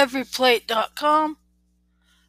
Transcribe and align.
Everyplate.com. 0.00 1.36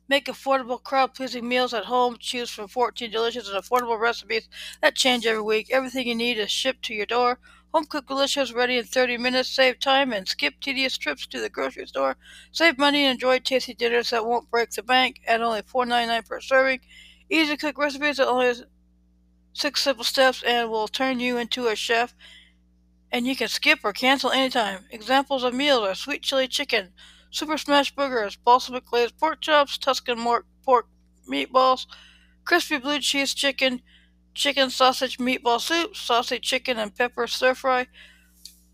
Make 0.09 0.25
affordable, 0.25 0.83
crowd 0.83 1.13
pleasing 1.13 1.47
meals 1.47 1.73
at 1.73 1.85
home. 1.85 2.17
Choose 2.19 2.49
from 2.49 2.67
14 2.67 3.09
delicious 3.09 3.47
and 3.47 3.57
affordable 3.57 3.97
recipes 3.97 4.49
that 4.81 4.97
change 4.97 5.25
every 5.25 5.41
week. 5.41 5.69
Everything 5.71 6.05
you 6.05 6.15
need 6.15 6.37
is 6.37 6.51
shipped 6.51 6.83
to 6.83 6.93
your 6.93 7.05
door. 7.05 7.39
Home 7.73 7.85
cooked 7.85 8.09
delicious, 8.09 8.51
ready 8.51 8.77
in 8.77 8.83
30 8.83 9.17
minutes. 9.19 9.47
Save 9.47 9.79
time 9.79 10.11
and 10.11 10.27
skip 10.27 10.55
tedious 10.59 10.97
trips 10.97 11.25
to 11.27 11.39
the 11.39 11.47
grocery 11.47 11.87
store. 11.87 12.17
Save 12.51 12.77
money 12.77 13.05
and 13.05 13.13
enjoy 13.13 13.39
tasty 13.39 13.73
dinners 13.73 14.09
that 14.09 14.25
won't 14.25 14.51
break 14.51 14.71
the 14.71 14.83
bank 14.83 15.21
at 15.25 15.41
only 15.41 15.61
$4.99 15.61 16.27
per 16.27 16.41
serving. 16.41 16.81
Easy 17.29 17.55
to 17.55 17.57
cook 17.57 17.77
recipes 17.77 18.17
that 18.17 18.27
only 18.27 18.53
six 19.53 19.79
simple 19.79 20.03
steps 20.03 20.43
and 20.43 20.69
will 20.69 20.89
turn 20.89 21.21
you 21.21 21.37
into 21.37 21.67
a 21.67 21.77
chef. 21.77 22.13
And 23.13 23.25
you 23.25 23.37
can 23.37 23.47
skip 23.47 23.79
or 23.85 23.93
cancel 23.93 24.31
anytime. 24.31 24.87
Examples 24.91 25.45
of 25.45 25.53
meals 25.53 25.87
are 25.87 25.95
sweet 25.95 26.21
chili 26.21 26.49
chicken, 26.49 26.89
super 27.31 27.57
smash 27.57 27.95
burgers, 27.95 28.35
balsamic 28.35 28.85
glazed 28.85 29.17
pork 29.17 29.41
chops, 29.41 29.77
Tuscan 29.77 30.17
pork 30.63 30.87
meatballs, 31.27 31.87
crispy 32.45 32.77
blue 32.77 32.99
cheese 32.99 33.33
chicken, 33.33 33.81
chicken 34.33 34.69
sausage 34.69 35.17
meatball 35.17 35.59
soup, 35.59 35.95
sausage 35.95 36.43
chicken 36.43 36.77
and 36.77 36.95
pepper 36.95 37.27
stir 37.27 37.55
fry, 37.55 37.87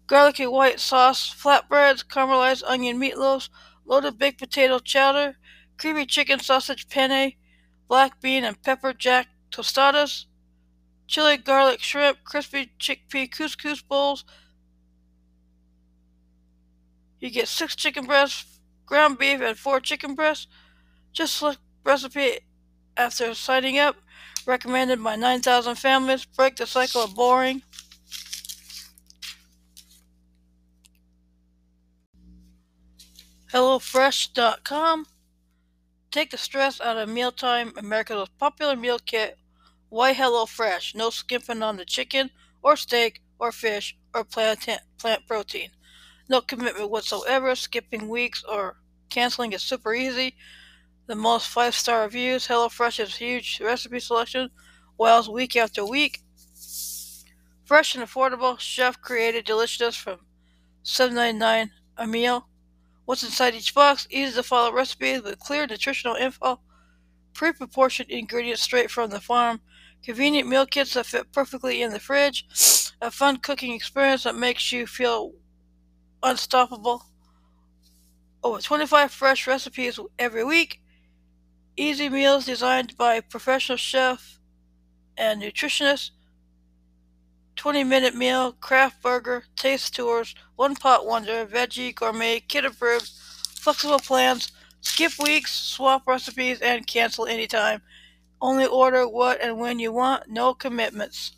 garlicky 0.08 0.48
white 0.48 0.80
sauce 0.80 1.34
flatbreads, 1.34 2.06
caramelized 2.06 2.64
onion 2.66 3.00
meatloaves, 3.00 3.50
loaded 3.86 4.18
baked 4.18 4.40
potato 4.40 4.80
chowder, 4.80 5.38
creamy 5.78 6.06
chicken 6.06 6.40
sausage 6.40 6.90
penne, 6.90 7.34
black 7.88 8.20
bean 8.20 8.44
and 8.44 8.62
pepper 8.64 8.94
jack 8.94 9.28
tostadas, 9.52 10.26
chili 11.08 11.38
garlic 11.38 11.80
shrimp, 11.82 12.18
crispy 12.24 12.72
chickpea 12.80 13.30
couscous 13.32 13.82
bowls. 13.82 14.26
You 17.20 17.30
get 17.30 17.48
six 17.48 17.76
chicken 17.76 18.06
breasts, 18.06 18.60
ground 18.86 19.18
beef, 19.18 19.42
and 19.42 19.58
four 19.58 19.80
chicken 19.80 20.16
breasts. 20.16 20.48
Just 21.14 21.38
select 21.38 21.60
recipe 21.84 22.40
after 22.96 23.34
signing 23.34 23.80
up 23.80 23.96
recommended 24.46 25.04
by 25.04 25.16
9,000 25.16 25.76
families. 25.76 26.26
Break 26.26 26.56
the 26.56 26.66
cycle 26.66 27.04
of 27.04 27.16
boring. 27.16 27.62
HelloFresh.com. 33.52 35.06
Take 36.12 36.32
the 36.32 36.38
stress 36.38 36.82
out 36.82 36.98
of 36.98 37.10
mealtime. 37.10 37.74
America's 37.78 38.16
most 38.16 38.38
popular 38.38 38.76
meal 38.76 39.00
kit. 39.00 39.38
Why 39.90 40.14
HelloFresh? 40.14 40.96
No 40.96 41.10
skimping 41.10 41.64
on 41.64 41.78
the 41.78 41.86
chicken 41.86 42.30
or 42.62 42.76
steak 42.76 43.22
or 43.40 43.52
fish 43.52 43.96
or 44.14 44.24
plant, 44.24 44.68
plant 44.98 45.28
protein. 45.28 45.70
No 46.30 46.42
commitment 46.42 46.90
whatsoever. 46.90 47.56
Skipping 47.56 48.10
weeks 48.10 48.44
or 48.48 48.78
canceling 49.10 49.54
is 49.54 49.62
super 49.62 49.94
easy 49.94 50.36
the 51.08 51.16
most 51.16 51.48
five 51.48 51.74
star 51.74 52.04
reviews. 52.04 52.48
HelloFresh's 52.48 53.16
huge 53.16 53.60
recipe 53.62 54.00
selection 54.00 54.50
wows 54.98 55.30
week 55.30 55.56
after 55.56 55.86
week. 55.86 56.22
Fresh 57.66 57.96
and 57.96 58.04
affordable, 58.04 58.60
chef 58.60 59.02
created 59.02 59.46
deliciousness 59.46 59.96
from 59.96 60.20
$7.99 60.86 61.70
a 61.98 62.08
meal. 62.08 62.48
What's 63.06 63.24
inside 63.24 63.56
each 63.56 63.74
box? 63.74 64.08
Easy 64.10 64.36
to 64.36 64.44
follow 64.44 64.72
recipes 64.72 65.22
with 65.22 65.40
clear 65.40 65.66
nutritional 65.66 66.16
info. 66.16 66.60
Pre 67.34 67.54
proportioned 67.54 68.10
ingredients 68.10 68.62
straight 68.62 68.92
from 68.92 69.10
the 69.10 69.20
farm. 69.22 69.62
Convenient 70.04 70.48
meal 70.48 70.66
kits 70.66 70.94
that 70.94 71.06
fit 71.06 71.32
perfectly 71.32 71.82
in 71.82 71.92
the 71.92 72.00
fridge. 72.00 72.46
A 73.02 73.12
fun 73.12 73.38
cooking 73.38 73.74
experience 73.74 74.24
that 74.24 74.36
makes 74.36 74.72
you 74.72 74.88
feel 74.88 75.34
unstoppable. 76.24 77.04
Over 78.44 78.60
25 78.60 79.12
fresh 79.12 79.48
recipes 79.48 80.00
every 80.18 80.44
week. 80.44 80.82
Easy 81.76 82.10
meals 82.10 82.46
designed 82.46 82.98
by 82.98 83.20
professional 83.20 83.78
chef 83.78 84.40
and 85.18 85.42
nutritionist. 85.42 86.12
20 87.56 87.84
minute 87.84 88.16
meal, 88.16 88.52
craft 88.54 89.02
burger, 89.02 89.44
taste 89.56 89.96
tours, 89.96 90.36
one 90.56 90.76
pot 90.76 91.06
wonder, 91.06 91.46
veggie, 91.46 91.94
gourmet, 91.94 92.40
kit 92.40 92.66
approved, 92.66 93.10
flexible 93.60 94.00
plans, 94.00 94.52
skip 94.82 95.12
weeks, 95.20 95.52
swap 95.52 96.04
recipes, 96.08 96.62
and 96.62 96.86
cancel 96.86 97.26
anytime. 97.26 97.82
Only 98.40 98.68
order 98.68 99.08
what 99.08 99.42
and 99.42 99.58
when 99.58 99.80
you 99.80 99.92
want, 99.92 100.30
no 100.30 100.54
commitments. 100.54 101.32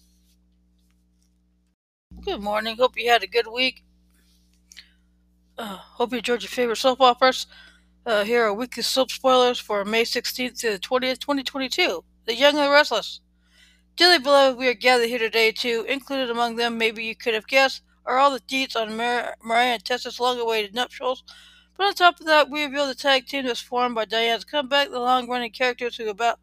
Good 2.21 2.41
morning. 2.41 2.75
Hope 2.75 2.97
you 2.97 3.09
had 3.09 3.23
a 3.23 3.27
good 3.27 3.47
week. 3.47 3.83
Uh, 5.59 5.75
hope 5.75 6.13
you 6.13 6.19
enjoyed 6.19 6.41
your 6.41 6.47
favorite 6.47 6.77
soap 6.77 7.01
operas. 7.01 7.45
Uh, 8.05 8.23
here 8.23 8.45
are 8.45 8.53
weekly 8.53 8.81
soap 8.81 9.11
spoilers 9.11 9.59
for 9.59 9.83
May 9.83 10.03
16th 10.03 10.57
to 10.61 10.71
the 10.71 10.79
20th, 10.79 11.19
2022. 11.19 12.01
The 12.25 12.33
Young 12.33 12.55
and 12.55 12.65
the 12.65 12.71
Restless. 12.71 13.19
Dearly 13.97 14.19
beloved, 14.19 14.57
we 14.57 14.69
are 14.69 14.73
gathered 14.73 15.09
here 15.09 15.19
today 15.19 15.51
to, 15.51 15.83
included 15.83 16.29
among 16.29 16.55
them, 16.55 16.77
maybe 16.77 17.03
you 17.03 17.13
could 17.13 17.33
have 17.33 17.45
guessed, 17.45 17.81
are 18.05 18.19
all 18.19 18.31
the 18.31 18.39
deets 18.39 18.77
on 18.77 18.95
Mar- 18.95 19.35
Mariah 19.43 19.73
and 19.73 19.83
Tessa's 19.83 20.17
long-awaited 20.17 20.73
nuptials. 20.73 21.25
But 21.75 21.87
on 21.87 21.93
top 21.93 22.21
of 22.21 22.25
that, 22.27 22.49
we 22.49 22.63
reveal 22.63 22.87
the 22.87 22.95
tag 22.95 23.25
team 23.25 23.45
that's 23.45 23.59
formed 23.59 23.95
by 23.95 24.05
Diane's 24.05 24.45
comeback, 24.45 24.91
the 24.91 25.01
long-running 25.01 25.51
characters 25.51 25.97
who 25.97 26.07
are 26.07 26.11
about 26.11 26.39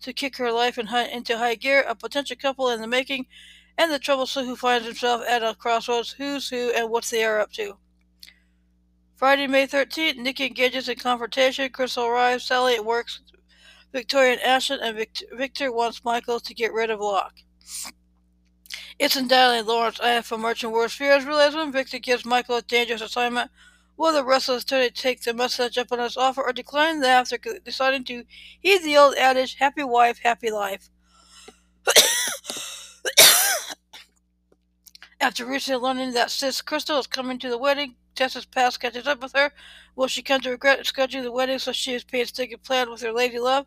to 0.00 0.12
kick 0.12 0.36
her 0.38 0.50
life 0.50 0.78
and 0.78 0.88
hunt 0.88 1.12
into 1.12 1.38
high 1.38 1.54
gear, 1.54 1.84
a 1.88 1.94
potential 1.94 2.34
couple 2.34 2.70
in 2.70 2.80
the 2.80 2.88
making, 2.88 3.26
and 3.76 3.92
the 3.92 4.00
troublesome 4.00 4.46
who 4.46 4.56
finds 4.56 4.84
himself 4.84 5.22
at 5.28 5.44
a 5.44 5.54
crossroads, 5.54 6.10
who's 6.10 6.48
who 6.48 6.72
and 6.72 6.90
what 6.90 7.04
they 7.04 7.22
are 7.22 7.38
up 7.38 7.52
to. 7.52 7.78
Friday, 9.18 9.48
May 9.48 9.66
13th, 9.66 10.16
Nikki 10.16 10.46
engages 10.46 10.88
in 10.88 10.94
confrontation. 10.94 11.68
Crystal 11.70 12.06
arrives. 12.06 12.44
Sally 12.44 12.78
works 12.78 13.20
Victoria 13.92 14.34
and 14.34 14.42
Ashland, 14.42 14.80
and 14.80 15.06
Victor 15.36 15.72
wants 15.72 16.04
Michael 16.04 16.38
to 16.38 16.54
get 16.54 16.72
rid 16.72 16.88
of 16.88 17.00
Locke. 17.00 17.34
It's 18.96 19.20
Dialing 19.20 19.66
Lawrence. 19.66 19.98
I 19.98 20.10
have 20.10 20.24
from 20.24 20.42
Merchant 20.42 20.72
Worst 20.72 20.94
Fears. 20.94 21.24
Realize 21.24 21.56
when 21.56 21.72
Victor 21.72 21.98
gives 21.98 22.24
Michael 22.24 22.58
a 22.58 22.62
dangerous 22.62 23.00
assignment, 23.00 23.50
will 23.96 24.12
the 24.12 24.24
restless 24.24 24.62
attorney 24.62 24.90
take 24.90 25.22
the 25.22 25.34
message 25.34 25.78
up 25.78 25.90
on 25.90 25.98
his 25.98 26.16
offer 26.16 26.42
or 26.42 26.52
decline 26.52 27.00
the 27.00 27.08
after 27.08 27.38
deciding 27.64 28.04
to 28.04 28.22
heed 28.60 28.84
the 28.84 28.96
old 28.96 29.16
adage, 29.16 29.56
happy 29.56 29.82
wife, 29.82 30.20
happy 30.22 30.52
life? 30.52 30.90
After 35.20 35.44
recently 35.44 35.80
learning 35.80 36.12
that 36.12 36.30
Sis 36.30 36.62
Crystal 36.62 37.00
is 37.00 37.08
coming 37.08 37.40
to 37.40 37.48
the 37.48 37.58
wedding, 37.58 37.96
Tessa's 38.14 38.46
past 38.46 38.78
catches 38.78 39.08
up 39.08 39.20
with 39.20 39.32
her. 39.32 39.52
Will 39.96 40.06
she 40.06 40.22
come 40.22 40.40
to 40.42 40.50
regret 40.50 40.84
scheduling 40.84 41.24
the 41.24 41.32
wedding 41.32 41.58
so 41.58 41.72
she 41.72 41.92
is 41.92 42.04
painstaking 42.04 42.58
plan 42.58 42.88
with 42.88 43.02
her 43.02 43.12
lady 43.12 43.40
love? 43.40 43.66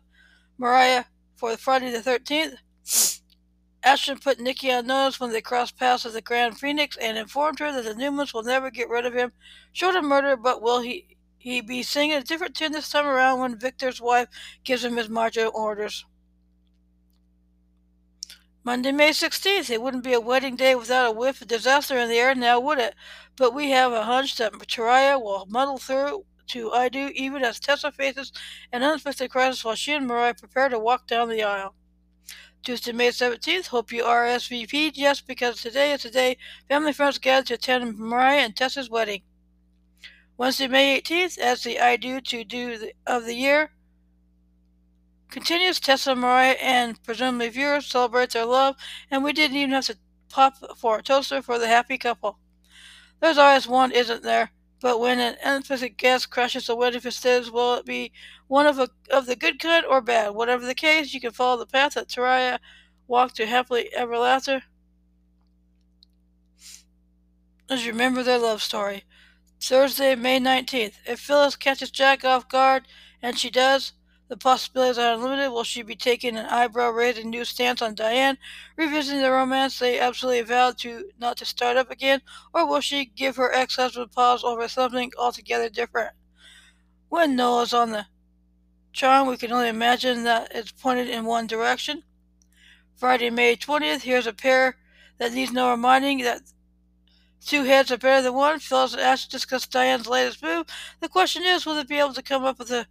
Mariah 0.56 1.04
for 1.36 1.54
Friday 1.58 1.90
the 1.90 1.98
13th. 1.98 2.56
Ashland 3.84 4.22
put 4.22 4.40
Nikki 4.40 4.72
on 4.72 4.86
notice 4.86 5.20
when 5.20 5.32
they 5.32 5.42
crossed 5.42 5.76
paths 5.76 6.06
at 6.06 6.14
the 6.14 6.22
Grand 6.22 6.58
Phoenix 6.58 6.96
and 6.96 7.18
informed 7.18 7.58
her 7.58 7.70
that 7.70 7.84
the 7.84 8.02
Newmans 8.02 8.32
will 8.32 8.44
never 8.44 8.70
get 8.70 8.88
rid 8.88 9.04
of 9.04 9.12
him, 9.12 9.32
short 9.72 9.94
of 9.94 10.04
murder, 10.04 10.36
but 10.36 10.62
will 10.62 10.80
he, 10.80 11.18
he 11.36 11.60
be 11.60 11.82
singing 11.82 12.16
a 12.16 12.22
different 12.22 12.54
tune 12.54 12.72
this 12.72 12.88
time 12.88 13.06
around 13.06 13.40
when 13.40 13.58
Victor's 13.58 14.00
wife 14.00 14.28
gives 14.64 14.84
him 14.84 14.96
his 14.96 15.10
marching 15.10 15.48
orders. 15.48 16.06
Monday, 18.64 18.92
May 18.92 19.10
16th. 19.10 19.70
It 19.70 19.82
wouldn't 19.82 20.04
be 20.04 20.12
a 20.12 20.20
wedding 20.20 20.54
day 20.54 20.76
without 20.76 21.08
a 21.08 21.12
whiff 21.12 21.42
of 21.42 21.48
disaster 21.48 21.98
in 21.98 22.08
the 22.08 22.18
air, 22.18 22.32
now 22.32 22.60
would 22.60 22.78
it? 22.78 22.94
But 23.36 23.54
we 23.54 23.70
have 23.70 23.92
a 23.92 24.04
hunch 24.04 24.36
that 24.36 24.52
Mariah 24.54 25.18
will 25.18 25.46
muddle 25.46 25.78
through 25.78 26.26
to 26.48 26.70
I 26.70 26.88
do, 26.88 27.10
even 27.14 27.42
as 27.42 27.58
Tessa 27.58 27.90
faces 27.90 28.30
an 28.72 28.84
unexpected 28.84 29.32
crisis 29.32 29.64
while 29.64 29.74
she 29.74 29.92
and 29.92 30.06
Mariah 30.06 30.34
prepare 30.34 30.68
to 30.68 30.78
walk 30.78 31.08
down 31.08 31.28
the 31.28 31.42
aisle. 31.42 31.74
Tuesday, 32.62 32.92
May 32.92 33.08
17th. 33.08 33.66
Hope 33.66 33.90
you 33.90 34.04
RSVP'd. 34.04 34.96
Yes, 34.96 35.20
because 35.20 35.60
today 35.60 35.90
is 35.90 36.04
the 36.04 36.10
day 36.10 36.36
family 36.68 36.92
friends 36.92 37.18
gather 37.18 37.44
to 37.46 37.54
attend 37.54 37.98
Mariah 37.98 38.42
and 38.42 38.54
Tessa's 38.54 38.88
wedding. 38.88 39.22
Wednesday, 40.36 40.68
May 40.68 41.00
18th, 41.00 41.36
as 41.38 41.64
the 41.64 41.80
I 41.80 41.96
do 41.96 42.20
to 42.20 42.44
do 42.44 42.90
of 43.08 43.24
the 43.24 43.34
year. 43.34 43.72
Continues 45.32 45.80
Tessa, 45.80 46.14
Mariah, 46.14 46.56
and 46.60 47.02
presumably 47.04 47.48
viewers 47.48 47.86
celebrate 47.86 48.32
their 48.32 48.44
love, 48.44 48.76
and 49.10 49.24
we 49.24 49.32
didn't 49.32 49.56
even 49.56 49.70
have 49.70 49.86
to 49.86 49.96
pop 50.28 50.58
for 50.76 50.98
a 50.98 51.02
toaster 51.02 51.40
for 51.40 51.58
the 51.58 51.68
happy 51.68 51.96
couple. 51.96 52.38
There's 53.18 53.38
always 53.38 53.66
one, 53.66 53.92
isn't 53.92 54.22
there? 54.22 54.50
But 54.82 55.00
when 55.00 55.18
an 55.20 55.36
unexpected 55.42 55.96
guest 55.96 56.28
crashes 56.28 56.66
the 56.66 56.76
wedding 56.76 57.00
festivities, 57.00 57.50
will 57.50 57.76
it 57.76 57.86
be 57.86 58.12
one 58.48 58.66
of 58.66 58.78
a, 58.78 58.90
of 59.10 59.24
the 59.24 59.34
good 59.34 59.58
kind 59.58 59.86
or 59.86 60.02
bad? 60.02 60.34
Whatever 60.34 60.66
the 60.66 60.74
case, 60.74 61.14
you 61.14 61.20
can 61.20 61.32
follow 61.32 61.56
the 61.56 61.64
path 61.64 61.94
that 61.94 62.08
Teriah 62.08 62.58
walked 63.06 63.36
to 63.36 63.46
happily 63.46 63.88
ever 63.94 64.14
after. 64.16 64.62
As 67.70 67.86
you 67.86 67.92
remember 67.92 68.22
their 68.22 68.38
love 68.38 68.60
story. 68.60 69.04
Thursday, 69.62 70.14
May 70.14 70.38
19th. 70.40 70.96
If 71.06 71.20
Phyllis 71.20 71.56
catches 71.56 71.90
Jack 71.90 72.22
off 72.22 72.50
guard, 72.50 72.86
and 73.22 73.38
she 73.38 73.48
does, 73.48 73.94
the 74.32 74.36
possibilities 74.38 74.96
are 74.96 75.12
unlimited. 75.12 75.52
Will 75.52 75.62
she 75.62 75.82
be 75.82 75.94
taking 75.94 76.38
an 76.38 76.46
eyebrow-raising 76.46 77.28
new 77.28 77.44
stance 77.44 77.82
on 77.82 77.94
Diane, 77.94 78.38
revisiting 78.78 79.20
the 79.20 79.30
romance 79.30 79.78
they 79.78 80.00
absolutely 80.00 80.40
vowed 80.40 80.78
to 80.78 81.10
not 81.18 81.36
to 81.36 81.44
start 81.44 81.76
up 81.76 81.90
again, 81.90 82.22
or 82.54 82.66
will 82.66 82.80
she 82.80 83.04
give 83.04 83.36
her 83.36 83.52
ex-husband 83.52 84.10
pause 84.10 84.42
over 84.42 84.66
something 84.68 85.12
altogether 85.18 85.68
different? 85.68 86.12
When 87.10 87.36
Noah's 87.36 87.74
on 87.74 87.90
the 87.90 88.06
charm, 88.94 89.28
we 89.28 89.36
can 89.36 89.52
only 89.52 89.68
imagine 89.68 90.24
that 90.24 90.50
it's 90.54 90.72
pointed 90.72 91.10
in 91.10 91.26
one 91.26 91.46
direction. 91.46 92.02
Friday, 92.96 93.28
May 93.28 93.54
20th, 93.54 94.00
here's 94.00 94.26
a 94.26 94.32
pair 94.32 94.78
that 95.18 95.34
needs 95.34 95.52
no 95.52 95.70
reminding 95.70 96.22
that 96.22 96.40
two 97.44 97.64
heads 97.64 97.92
are 97.92 97.98
better 97.98 98.22
than 98.22 98.32
one. 98.32 98.60
Phyllis 98.60 98.94
and 98.94 99.02
Ash 99.02 99.28
discuss 99.28 99.66
Diane's 99.66 100.06
latest 100.06 100.42
move. 100.42 100.64
The 101.00 101.10
question 101.10 101.42
is, 101.44 101.66
will 101.66 101.74
they 101.74 101.84
be 101.84 101.98
able 101.98 102.14
to 102.14 102.22
come 102.22 102.44
up 102.44 102.58
with 102.58 102.70
a 102.70 102.86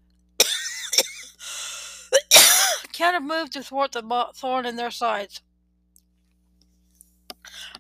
counter 2.91 3.19
move 3.19 3.49
to 3.51 3.63
thwart 3.63 3.91
the 3.91 4.27
thorn 4.35 4.65
in 4.65 4.75
their 4.75 4.91
sides? 4.91 5.41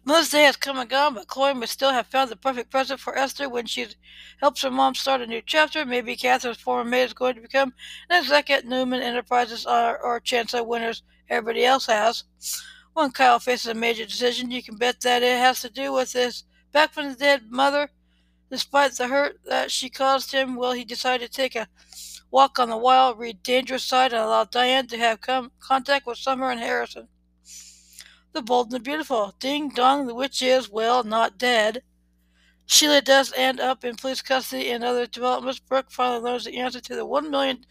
Mother's 0.03 0.29
Day 0.29 0.43
has 0.43 0.55
come 0.55 0.79
and 0.79 0.89
gone, 0.89 1.13
but 1.13 1.27
Chloe 1.27 1.53
may 1.53 1.67
still 1.67 1.91
have 1.91 2.07
found 2.07 2.31
the 2.31 2.35
perfect 2.35 2.71
present 2.71 2.99
for 2.99 3.15
Esther 3.15 3.47
when 3.47 3.67
she 3.67 3.85
helps 4.39 4.63
her 4.63 4.71
mom 4.71 4.95
start 4.95 5.21
a 5.21 5.27
new 5.27 5.41
chapter. 5.45 5.85
Maybe 5.85 6.15
Katherine's 6.15 6.57
former 6.59 6.89
maid 6.89 7.03
is 7.03 7.13
going 7.13 7.35
to 7.35 7.41
become 7.41 7.73
an 8.09 8.17
exec 8.17 8.49
at 8.49 8.65
Newman 8.65 9.01
Enterprises 9.01 9.67
or, 9.67 9.99
or 9.99 10.19
Chancellor 10.19 10.63
Winters. 10.63 11.03
Everybody 11.29 11.63
else 11.63 11.85
has. 11.85 12.23
When 12.93 13.11
Kyle 13.11 13.39
faces 13.39 13.67
a 13.67 13.73
major 13.75 14.05
decision, 14.05 14.49
you 14.49 14.63
can 14.63 14.77
bet 14.77 15.01
that 15.01 15.23
it 15.23 15.37
has 15.37 15.61
to 15.61 15.69
do 15.69 15.93
with 15.93 16.13
his 16.13 16.45
back 16.71 16.93
from 16.93 17.09
the 17.09 17.15
dead 17.15 17.51
mother. 17.51 17.89
Despite 18.49 18.93
the 18.93 19.07
hurt 19.07 19.39
that 19.45 19.71
she 19.71 19.89
caused 19.89 20.31
him, 20.31 20.55
will 20.55 20.73
he 20.73 20.83
decide 20.83 21.21
to 21.21 21.29
take 21.29 21.55
a 21.55 21.67
walk 22.31 22.57
on 22.57 22.69
the 22.69 22.77
wild, 22.77 23.19
read 23.19 23.43
dangerous 23.43 23.83
side, 23.83 24.13
and 24.13 24.21
allow 24.21 24.45
Diane 24.45 24.87
to 24.87 24.97
have 24.97 25.19
contact 25.59 26.07
with 26.07 26.17
Summer 26.17 26.49
and 26.49 26.59
Harrison? 26.59 27.09
The 28.33 28.41
Bold 28.41 28.67
and 28.67 28.75
the 28.75 28.79
Beautiful. 28.79 29.35
Ding 29.39 29.69
dong, 29.69 30.07
the 30.07 30.15
witch 30.15 30.41
is, 30.41 30.69
well, 30.69 31.03
not 31.03 31.37
dead. 31.37 31.83
Sheila 32.65 33.01
does 33.01 33.33
end 33.35 33.59
up 33.59 33.83
in 33.83 33.97
police 33.97 34.21
custody 34.21 34.71
and 34.71 34.81
other 34.81 35.05
developments. 35.05 35.59
Brooke 35.59 35.91
finally 35.91 36.21
learns 36.21 36.45
the 36.45 36.57
answer 36.57 36.79
to 36.79 36.95
the 36.95 37.05
$1 37.05 37.29
million 37.29 37.65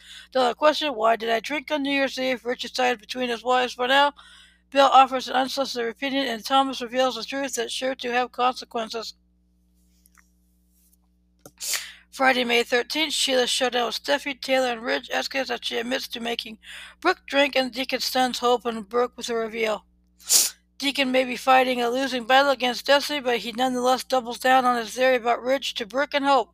question 0.57 0.95
Why 0.95 1.17
did 1.17 1.31
I 1.31 1.41
drink 1.41 1.71
on 1.71 1.83
New 1.83 1.91
Year's 1.91 2.19
Eve? 2.19 2.45
Ridge 2.45 2.61
decides 2.63 3.01
between 3.01 3.31
his 3.31 3.43
wives 3.43 3.73
for 3.73 3.89
now. 3.89 4.13
Bill 4.71 4.87
offers 4.87 5.27
an 5.29 5.37
unsolicited 5.37 5.91
opinion, 5.91 6.27
and 6.27 6.45
Thomas 6.45 6.83
reveals 6.83 7.17
the 7.17 7.25
truth 7.25 7.55
that's 7.55 7.73
sure 7.73 7.95
to 7.95 8.13
have 8.13 8.31
consequences. 8.31 9.15
Friday, 12.21 12.45
May 12.45 12.63
13th, 12.63 13.13
Sheila 13.13 13.47
showdown 13.47 13.87
with 13.87 13.95
Steffy, 13.95 14.39
Taylor, 14.39 14.73
and 14.73 14.83
Ridge 14.83 15.09
escalates 15.09 15.51
as 15.51 15.61
she 15.63 15.79
admits 15.79 16.07
to 16.09 16.21
making 16.21 16.59
Brooke 17.01 17.23
drink, 17.27 17.57
and 17.57 17.73
Deacon 17.73 18.01
stuns 18.01 18.41
Hope 18.41 18.67
and 18.67 18.87
Brooke 18.87 19.15
with 19.17 19.31
a 19.31 19.35
reveal. 19.35 19.87
Deacon 20.77 21.11
may 21.11 21.25
be 21.25 21.37
fighting 21.37 21.81
a 21.81 21.89
losing 21.89 22.27
battle 22.27 22.51
against 22.51 22.85
Destiny, 22.85 23.21
but 23.21 23.39
he 23.39 23.53
nonetheless 23.53 24.05
doubles 24.05 24.39
down 24.39 24.67
on 24.67 24.77
his 24.77 24.93
theory 24.95 25.17
about 25.17 25.43
Ridge 25.43 25.73
to 25.73 25.87
Brooke 25.87 26.13
and 26.13 26.27
Hope. 26.27 26.53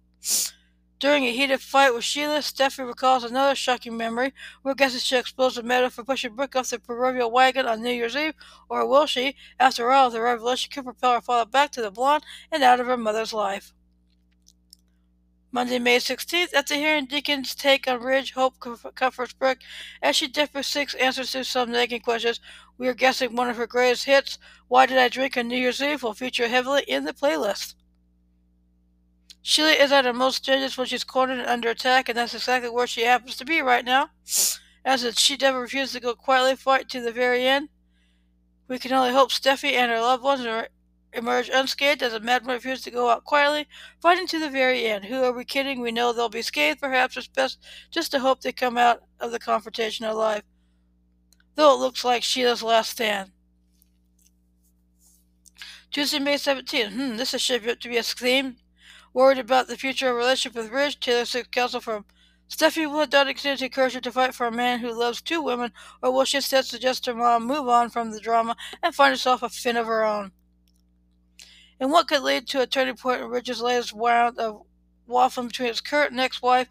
During 1.01 1.25
a 1.25 1.33
heated 1.33 1.61
fight 1.61 1.93
with 1.93 2.05
Sheila, 2.05 2.43
Steffy 2.43 2.87
recalls 2.87 3.25
another 3.25 3.57
shocking 3.57 3.97
memory. 3.97 4.35
Where 4.63 4.77
guesses 4.77 5.03
she 5.03 5.17
exposed 5.17 5.61
Meadow 5.65 5.91
for 5.91 6.05
pushing 6.05 6.37
Brooke 6.37 6.55
off 6.55 6.71
the 6.71 6.79
proverbial 6.79 7.33
wagon 7.33 7.67
on 7.67 7.83
New 7.83 7.91
Year's 7.91 8.15
Eve, 8.15 8.35
or 8.69 8.87
will 8.87 9.07
she? 9.07 9.35
After 9.59 9.91
all, 9.91 10.11
the 10.11 10.21
revelation 10.21 10.71
could 10.73 10.85
propel 10.85 11.15
her 11.15 11.21
father 11.21 11.51
back 11.51 11.73
to 11.73 11.83
the 11.83 11.91
blonde 11.91 12.23
and 12.53 12.63
out 12.63 12.79
of 12.79 12.87
her 12.87 12.97
mother's 12.97 13.33
life. 13.33 13.73
Monday, 15.53 15.79
May 15.79 15.99
16th, 15.99 16.53
after 16.53 16.75
hearing 16.75 17.07
Deacon's 17.07 17.55
take 17.55 17.89
on 17.89 18.03
Ridge, 18.03 18.33
Hope 18.33 18.55
comforts 18.95 19.33
Brooke 19.33 19.59
as 20.03 20.17
she 20.17 20.29
differs 20.29 20.67
six 20.67 20.95
answers 20.95 21.33
to 21.33 21.45
some 21.45 21.71
nagging 21.71 22.01
questions. 22.01 22.41
We 22.77 22.89
are 22.89 22.95
guessing 22.95 23.35
one 23.35 23.49
of 23.49 23.57
her 23.57 23.67
greatest 23.67 24.05
hits, 24.05 24.39
Why 24.69 24.87
Did 24.87 24.99
I 24.99 25.09
Drink 25.09 25.37
on 25.37 25.49
New 25.49 25.57
Year's 25.57 25.81
Eve, 25.81 26.03
will 26.03 26.15
feature 26.15 26.49
heavily 26.49 26.83
in 26.83 27.05
the 27.05 27.13
playlist. 27.13 27.75
Sheila 29.41 29.71
is 29.71 29.93
at 29.93 30.05
her 30.05 30.13
most 30.13 30.45
dangerous 30.45 30.77
when 30.77 30.89
she's 30.89 31.05
cornered 31.05 31.39
and 31.39 31.49
under 31.49 31.71
attack, 31.71 32.09
and 32.09 32.19
that's 32.19 32.35
exactly 32.35 32.69
where 32.69 32.87
she 32.87 33.05
happens 33.05 33.37
to 33.37 33.45
be 33.45 33.63
right 33.63 33.85
now. 33.85 34.11
As 34.85 35.19
she 35.19 35.37
never 35.37 35.61
refuses 35.61 35.93
to 35.93 36.01
go 36.01 36.15
quietly 36.15 36.57
fight 36.57 36.89
to 36.91 37.01
the 37.01 37.13
very 37.13 37.47
end. 37.47 37.69
We 38.69 38.81
can 38.81 38.93
only 38.93 39.13
hope 39.13 39.31
Steffy 39.31 39.75
and 39.75 39.91
her 39.93 40.01
loved 40.01 40.25
ones 40.25 40.45
are 40.45 40.69
emerge 41.13 41.49
unscathed 41.49 42.03
as 42.03 42.13
a 42.13 42.21
madman 42.21 42.55
refuses 42.55 42.85
to 42.85 42.91
go 42.91 43.09
out 43.09 43.25
quietly, 43.25 43.67
fighting 44.01 44.27
to 44.29 44.39
the 44.39 44.51
very 44.51 44.87
end. 44.87 45.05
Who 45.07 45.23
are 45.25 45.33
we 45.33 45.45
kidding? 45.45 45.81
We 45.81 45.93
know 45.93 46.13
they'll 46.13 46.29
be 46.29 46.43
scathed. 46.43 46.81
Perhaps 46.81 47.17
it's 47.17 47.27
best 47.27 47.59
just 47.91 48.11
to 48.13 48.21
hope 48.21 48.41
they 48.41 48.53
come 48.53 48.77
out 48.77 49.03
of 49.21 49.33
the 49.33 49.39
confrontation 49.39 50.05
alive. 50.05 50.43
Though 51.55 51.75
it 51.75 51.81
looks 51.81 52.05
like 52.05 52.23
Sheila's 52.23 52.63
last 52.63 52.91
stand. 52.91 53.33
Tuesday, 55.91 56.19
May 56.19 56.35
17th. 56.35 56.93
Hmm, 56.93 57.17
this 57.17 57.33
is 57.33 57.41
shaping 57.41 57.77
to 57.77 57.89
be 57.89 57.97
a 57.97 58.03
theme. 58.03 58.57
Worried 59.15 59.39
about 59.39 59.67
the 59.67 59.79
future 59.79 60.11
of 60.11 60.17
relationship 60.17 60.55
with 60.55 60.71
Ridge, 60.71 61.01
Taylor 61.01 61.25
seeks 61.25 61.49
counsel 61.49 61.81
from 61.81 62.05
Steffy 62.49 62.87
will 62.87 63.07
Dottie 63.07 63.35
continue 63.35 63.57
to 63.57 63.65
encourage 63.65 63.95
her 63.95 64.01
to 64.01 64.13
fight 64.13 64.35
for 64.35 64.47
a 64.47 64.53
man 64.53 64.79
who 64.81 64.93
loves 64.93 65.21
two 65.21 65.43
women, 65.43 65.73
or 66.03 66.13
will 66.13 66.25
she 66.25 66.37
instead 66.37 66.65
suggest 66.65 67.07
her 67.07 67.15
mom 67.15 67.45
move 67.45 67.69
on 67.69 67.91
from 67.91 68.13
the 68.13 68.21
drama 68.21 68.57
and 68.83 68.95
find 68.95 69.11
herself 69.11 69.43
a 69.43 69.49
fin 69.49 69.77
of 69.77 69.87
her 69.87 70.05
own? 70.05 70.33
And 71.81 71.91
what 71.91 72.09
could 72.09 72.23
lead 72.23 72.47
to 72.49 72.61
a 72.61 72.67
turning 72.67 72.97
point 72.97 73.21
in 73.21 73.29
Ridge's 73.29 73.61
latest 73.61 73.93
round 73.93 74.39
of 74.39 74.63
waffling 75.09 75.49
between 75.49 75.69
his 75.69 75.81
current 75.81 76.13
and 76.13 76.21
ex-wife. 76.21 76.69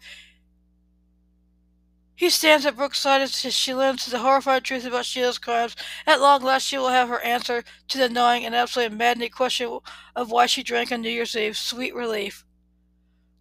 He 2.14 2.30
stands 2.30 2.64
at 2.64 2.76
Brooke's 2.76 2.98
side 2.98 3.20
as 3.20 3.34
she 3.34 3.74
learns 3.74 4.06
the 4.06 4.20
horrifying 4.20 4.62
truth 4.62 4.86
about 4.86 5.04
Sheila's 5.04 5.36
crimes. 5.36 5.76
At 6.06 6.20
long 6.20 6.42
last, 6.42 6.66
she 6.66 6.78
will 6.78 6.88
have 6.88 7.08
her 7.08 7.20
answer 7.20 7.62
to 7.88 7.98
the 7.98 8.08
gnawing 8.08 8.46
and 8.46 8.54
absolutely 8.54 8.96
maddening 8.96 9.30
question 9.30 9.80
of 10.14 10.30
why 10.30 10.46
she 10.46 10.62
drank 10.62 10.90
on 10.90 11.02
New 11.02 11.10
Year's 11.10 11.36
Eve. 11.36 11.58
Sweet 11.58 11.94
relief. 11.94 12.46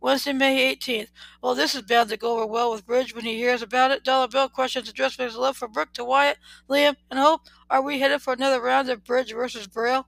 Wednesday, 0.01 0.33
May 0.33 0.75
18th. 0.75 1.07
Well, 1.41 1.55
this 1.55 1.73
is 1.73 1.83
bound 1.83 2.09
to 2.09 2.17
go 2.17 2.33
over 2.33 2.45
well 2.45 2.69
with 2.69 2.85
Bridge 2.85 3.15
when 3.15 3.23
he 3.23 3.37
hears 3.37 3.61
about 3.61 3.91
it. 3.91 4.03
Dollar 4.03 4.27
Bill 4.27 4.49
questions 4.49 4.87
the 4.87 4.93
dressmaker's 4.93 5.37
love 5.37 5.55
for 5.55 5.69
Brooke 5.69 5.93
to 5.93 6.03
Wyatt, 6.03 6.37
Liam, 6.69 6.95
and 7.09 7.19
Hope. 7.19 7.41
Are 7.69 7.81
we 7.81 7.99
headed 7.99 8.21
for 8.21 8.33
another 8.33 8.61
round 8.61 8.89
of 8.89 9.05
Bridge 9.05 9.33
versus 9.33 9.67
Braille? 9.67 10.05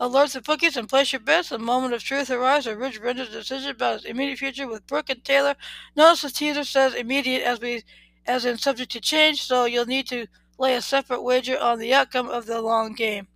Alerts 0.00 0.32
the 0.32 0.40
bookies 0.40 0.76
and 0.76 0.88
place 0.88 1.12
your 1.12 1.20
bets. 1.20 1.50
The 1.50 1.58
moment 1.58 1.94
of 1.94 2.02
truth 2.02 2.28
arrives 2.28 2.66
when 2.66 2.78
Ridge 2.78 2.98
renders 2.98 3.28
a 3.28 3.32
decision 3.32 3.70
about 3.70 3.94
his 3.94 4.04
immediate 4.04 4.38
future 4.38 4.66
with 4.66 4.86
Brooke 4.86 5.08
and 5.08 5.24
Taylor. 5.24 5.54
Notice 5.94 6.22
the 6.22 6.30
teaser 6.30 6.64
says 6.64 6.94
immediate 6.94 7.42
as 7.42 7.60
we 7.60 7.84
as 8.26 8.44
in 8.44 8.58
subject 8.58 8.90
to 8.92 9.00
change, 9.00 9.42
so 9.42 9.66
you'll 9.66 9.86
need 9.86 10.08
to 10.08 10.26
lay 10.58 10.74
a 10.74 10.82
separate 10.82 11.22
wager 11.22 11.58
on 11.58 11.78
the 11.78 11.94
outcome 11.94 12.28
of 12.28 12.46
the 12.46 12.60
long 12.60 12.94
game. 12.94 13.28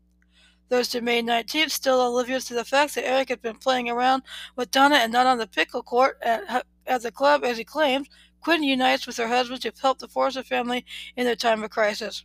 Thursday, 0.68 1.00
May 1.00 1.22
19th, 1.22 1.70
still 1.70 2.06
oblivious 2.06 2.46
to 2.46 2.54
the 2.54 2.64
fact 2.64 2.94
that 2.94 3.06
Eric 3.06 3.28
had 3.28 3.42
been 3.42 3.56
playing 3.56 3.88
around 3.88 4.22
with 4.56 4.70
Donna 4.70 4.96
and 4.96 5.12
not 5.12 5.26
on 5.26 5.38
the 5.38 5.46
pickle 5.46 5.82
court 5.82 6.18
at, 6.22 6.66
at 6.86 7.02
the 7.02 7.12
club 7.12 7.44
as 7.44 7.56
he 7.56 7.64
claims, 7.64 8.08
Quinn 8.40 8.62
unites 8.62 9.06
with 9.06 9.16
her 9.16 9.28
husband 9.28 9.62
to 9.62 9.72
help 9.80 9.98
the 9.98 10.08
Forrester 10.08 10.42
family 10.42 10.84
in 11.16 11.24
their 11.24 11.36
time 11.36 11.62
of 11.62 11.70
crisis. 11.70 12.24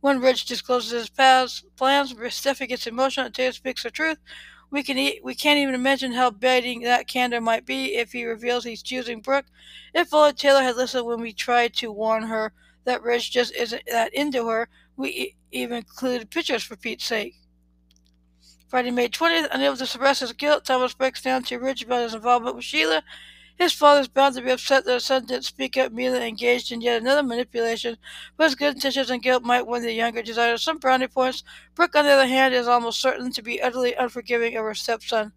When 0.00 0.20
Ridge 0.20 0.44
discloses 0.44 0.90
his 0.92 1.08
past 1.10 1.64
plans, 1.76 2.12
Steffy 2.14 2.66
gets 2.68 2.86
emotional 2.86 3.26
and 3.26 3.34
Taylor 3.34 3.52
speaks 3.52 3.82
the 3.82 3.90
truth. 3.90 4.18
We 4.70 4.82
can 4.82 4.98
e- 4.98 5.20
we 5.24 5.34
can't 5.34 5.58
even 5.58 5.74
imagine 5.74 6.12
how 6.12 6.30
biting 6.30 6.82
that 6.82 7.08
candor 7.08 7.40
might 7.40 7.64
be 7.64 7.94
if 7.96 8.12
he 8.12 8.24
reveals 8.24 8.64
he's 8.64 8.82
choosing 8.82 9.20
Brooke. 9.20 9.46
If 9.94 10.12
only 10.12 10.32
Taylor 10.34 10.62
had 10.62 10.76
listened 10.76 11.06
when 11.06 11.20
we 11.20 11.32
tried 11.32 11.74
to 11.76 11.90
warn 11.90 12.24
her 12.24 12.52
that 12.84 13.02
Ridge 13.02 13.30
just 13.30 13.52
isn't 13.54 13.82
that 13.86 14.12
into 14.14 14.48
her, 14.48 14.68
we 14.96 15.08
e- 15.10 15.36
even 15.52 15.78
included 15.78 16.30
pictures 16.30 16.62
for 16.62 16.76
Pete's 16.76 17.04
sake. 17.06 17.36
Friday, 18.68 18.90
May 18.90 19.08
20th, 19.08 19.48
unable 19.52 19.76
to 19.78 19.86
suppress 19.86 20.20
his 20.20 20.32
guilt, 20.34 20.64
Thomas 20.66 20.92
breaks 20.92 21.22
down 21.22 21.44
to 21.44 21.58
Ridge 21.58 21.82
about 21.82 22.02
his 22.02 22.14
involvement 22.14 22.56
with 22.56 22.64
Sheila 22.66 23.02
his 23.56 23.72
father 23.72 24.00
is 24.00 24.08
bound 24.08 24.34
to 24.34 24.42
be 24.42 24.50
upset 24.50 24.84
that 24.84 24.94
his 24.94 25.04
son 25.04 25.26
didn't 25.26 25.44
speak 25.44 25.76
up, 25.76 25.92
immediately 25.92 26.28
engaged 26.28 26.72
in 26.72 26.80
yet 26.80 27.00
another 27.00 27.22
manipulation, 27.22 27.96
but 28.36 28.44
his 28.44 28.54
good 28.54 28.74
intentions 28.74 29.10
and 29.10 29.22
guilt 29.22 29.44
might 29.44 29.66
win 29.66 29.82
the 29.82 29.92
younger 29.92 30.22
desire 30.22 30.56
some 30.56 30.78
brownie 30.78 31.06
points. 31.06 31.44
Brooke, 31.74 31.94
on 31.94 32.04
the 32.04 32.10
other 32.10 32.26
hand, 32.26 32.52
is 32.52 32.66
almost 32.66 33.00
certain 33.00 33.30
to 33.32 33.42
be 33.42 33.62
utterly 33.62 33.94
unforgiving 33.94 34.56
of 34.56 34.64
her 34.64 34.74
stepson. 34.74 35.32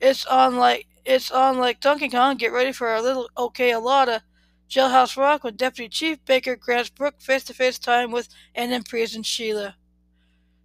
It's 0.00 0.24
on 0.26 0.56
like 0.56 0.86
it's 1.04 1.30
on 1.30 1.58
like 1.58 1.80
Donkey 1.80 2.08
Kong. 2.08 2.36
Get 2.36 2.52
ready 2.52 2.72
for 2.72 2.94
a 2.94 3.02
little 3.02 3.28
okay 3.36 3.72
a 3.72 3.78
lotta 3.78 4.22
Jailhouse 4.68 5.16
Rock 5.16 5.44
when 5.44 5.56
Deputy 5.56 5.88
Chief 5.88 6.24
Baker 6.24 6.56
grants 6.56 6.88
Brooke 6.88 7.20
face-to-face 7.20 7.78
time 7.78 8.10
with 8.10 8.28
an 8.54 8.72
imprisoned 8.72 9.26
Sheila. 9.26 9.76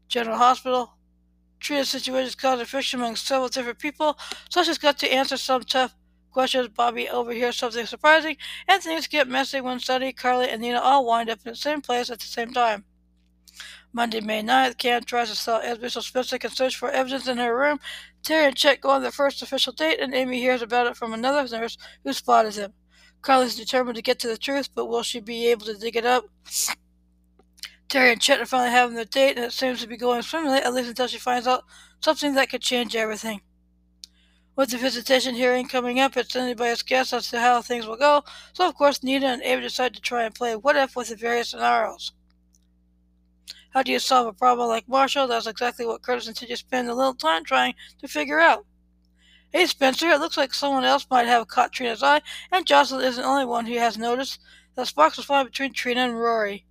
General 0.08 0.38
Hospital. 0.38 0.94
Treated 1.60 1.88
situations 1.88 2.36
causing 2.36 2.66
friction 2.66 3.00
among 3.00 3.16
several 3.16 3.50
different 3.50 3.80
people, 3.80 4.18
Sasha's 4.50 4.78
got 4.78 4.98
to 5.00 5.12
answer 5.12 5.38
some 5.38 5.64
tough 5.64 5.96
questions, 6.38 6.68
Bobbie 6.68 7.10
overhears 7.10 7.56
something 7.56 7.88
surprising, 7.88 8.38
and 8.68 8.80
things 8.80 9.08
get 9.08 9.28
messy 9.28 9.60
when 9.60 9.80
Sonny, 9.80 10.14
Carly, 10.14 10.48
and 10.48 10.62
Nina 10.62 10.80
all 10.80 11.04
wind 11.04 11.32
up 11.32 11.40
in 11.44 11.54
the 11.54 11.56
same 11.56 11.82
place 11.82 12.12
at 12.12 12.20
the 12.20 12.28
same 12.28 12.54
time. 12.54 12.86
Monday, 13.92 14.22
May 14.22 14.44
9th, 14.44 14.78
Cam 14.78 15.04
tries 15.04 15.30
to 15.30 15.36
sell 15.36 15.60
Esme 15.64 15.88
so 15.88 16.00
Spencer 16.00 16.38
can 16.38 16.52
search 16.52 16.76
for 16.76 16.92
evidence 16.92 17.28
in 17.28 17.40
her 17.40 17.58
room. 17.58 17.80
Terry 18.22 18.46
and 18.46 18.56
Chet 18.56 18.82
go 18.82 18.92
on 18.92 19.02
their 19.02 19.10
first 19.10 19.42
official 19.42 19.74
date, 19.74 20.00
and 20.00 20.14
Amy 20.14 20.40
hears 20.40 20.62
about 20.62 20.86
it 20.86 20.96
from 20.96 21.12
another 21.12 21.58
nurse 21.58 21.76
who 22.04 22.14
spotted 22.14 22.54
them. 22.54 22.74
Carly's 23.24 23.56
determined 23.56 23.96
to 23.96 24.04
get 24.04 24.20
to 24.20 24.28
the 24.28 24.38
truth, 24.38 24.70
but 24.76 24.86
will 24.86 25.02
she 25.02 25.20
be 25.20 25.48
able 25.48 25.66
to 25.66 25.74
dig 25.74 25.96
it 25.96 26.06
up? 26.06 26.26
Terry 27.90 28.12
and 28.12 28.22
Chet 28.22 28.40
are 28.40 28.46
finally 28.46 28.70
having 28.70 28.96
their 28.96 29.06
date, 29.06 29.38
and 29.38 29.46
it 29.46 29.54
seems 29.54 29.82
to 29.82 29.88
be 29.88 29.98
going 29.98 30.22
swimmingly, 30.22 30.60
at 30.60 30.72
least 30.72 30.90
until 30.90 31.08
she 31.08 31.18
finds 31.18 31.48
out 31.48 31.64
something 32.00 32.36
that 32.36 32.52
could 32.52 32.62
change 32.62 32.96
everything. 32.96 33.42
With 34.58 34.72
the 34.72 34.78
visitation 34.80 35.36
hearing 35.36 35.68
coming 35.68 36.00
up, 36.00 36.18
it's 36.18 36.36
anybody's 36.36 36.82
guess 36.82 37.14
as 37.14 37.30
to 37.30 37.40
how 37.40 37.62
things 37.62 37.86
will 37.86 37.96
go, 37.96 38.24
so 38.54 38.68
of 38.68 38.74
course 38.74 39.04
Nina 39.04 39.28
and 39.28 39.44
Ava 39.44 39.62
decide 39.62 39.94
to 39.94 40.02
try 40.02 40.24
and 40.24 40.34
play 40.34 40.56
what 40.56 40.76
if 40.76 40.96
with 40.96 41.10
the 41.10 41.16
various 41.16 41.50
scenarios. 41.52 42.12
How 43.70 43.84
do 43.84 43.92
you 43.92 44.00
solve 44.00 44.26
a 44.26 44.34
problem 44.34 44.68
like 44.68 44.90
Marshall? 44.90 45.28
That's 45.28 45.46
exactly 45.46 45.86
what 45.86 46.02
Curtis 46.02 46.28
and 46.28 46.36
TJ 46.36 46.58
spend 46.58 46.90
a 46.90 46.96
little 46.96 47.14
time 47.14 47.44
trying 47.44 47.76
to 48.00 48.08
figure 48.08 48.40
out. 48.40 48.66
Hey, 49.54 49.68
Spencer, 49.68 50.10
it 50.10 50.20
looks 50.20 50.38
like 50.38 50.56
someone 50.56 50.84
else 50.84 51.06
might 51.08 51.28
have 51.28 51.48
caught 51.48 51.72
Trina's 51.72 52.02
eye, 52.02 52.24
and 52.52 52.66
Jocelyn 52.66 53.06
isn't 53.06 53.22
the 53.22 53.30
only 53.30 53.46
one 53.46 53.68
who 53.68 53.78
has 53.78 53.96
noticed 53.96 54.40
that 54.74 54.88
sparks 54.88 55.18
was 55.18 55.28
flying 55.28 55.46
between 55.46 55.72
Trina 55.72 56.02
and 56.02 56.20
Rory. 56.20 56.66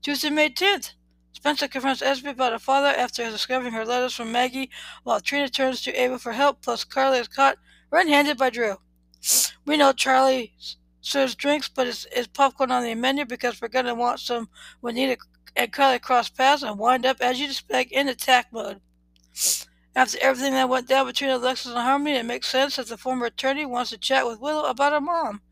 Tuesday, 0.00 0.30
May 0.30 0.50
10th. 0.50 0.92
Spencer 1.36 1.68
confronts 1.68 2.00
Esme 2.00 2.28
about 2.28 2.52
her 2.52 2.58
father 2.58 2.88
after 2.88 3.30
discovering 3.30 3.74
her 3.74 3.84
letters 3.84 4.14
from 4.14 4.32
Maggie, 4.32 4.70
while 5.02 5.20
Trina 5.20 5.50
turns 5.50 5.82
to 5.82 5.92
Ava 5.92 6.18
for 6.18 6.32
help, 6.32 6.62
plus 6.62 6.82
Carly 6.82 7.18
is 7.18 7.28
caught 7.28 7.58
red-handed 7.90 8.38
by 8.38 8.48
Drew. 8.48 8.76
We 9.66 9.76
know 9.76 9.92
Charlie 9.92 10.54
serves 11.02 11.34
drinks, 11.34 11.68
but 11.68 11.88
is, 11.88 12.06
is 12.16 12.26
popcorn 12.26 12.70
on 12.70 12.84
the 12.84 12.94
menu 12.94 13.26
because 13.26 13.60
we're 13.60 13.68
going 13.68 13.84
to 13.84 13.94
want 13.94 14.20
some 14.20 14.48
when 14.80 14.94
Nina 14.94 15.18
and 15.54 15.70
Carly 15.70 15.98
cross 15.98 16.30
paths 16.30 16.62
and 16.62 16.78
wind 16.78 17.04
up, 17.04 17.18
as 17.20 17.38
you'd 17.38 17.50
expect, 17.50 17.92
in 17.92 18.08
attack 18.08 18.46
mode. 18.50 18.80
After 19.94 20.16
everything 20.22 20.54
that 20.54 20.70
went 20.70 20.88
down 20.88 21.06
between 21.06 21.28
Alexis 21.28 21.70
and 21.70 21.82
Harmony, 21.82 22.16
it 22.16 22.24
makes 22.24 22.48
sense 22.48 22.76
that 22.76 22.88
the 22.88 22.96
former 22.96 23.26
attorney 23.26 23.66
wants 23.66 23.90
to 23.90 23.98
chat 23.98 24.26
with 24.26 24.40
Willow 24.40 24.64
about 24.64 24.94
her 24.94 25.02
mom. 25.02 25.42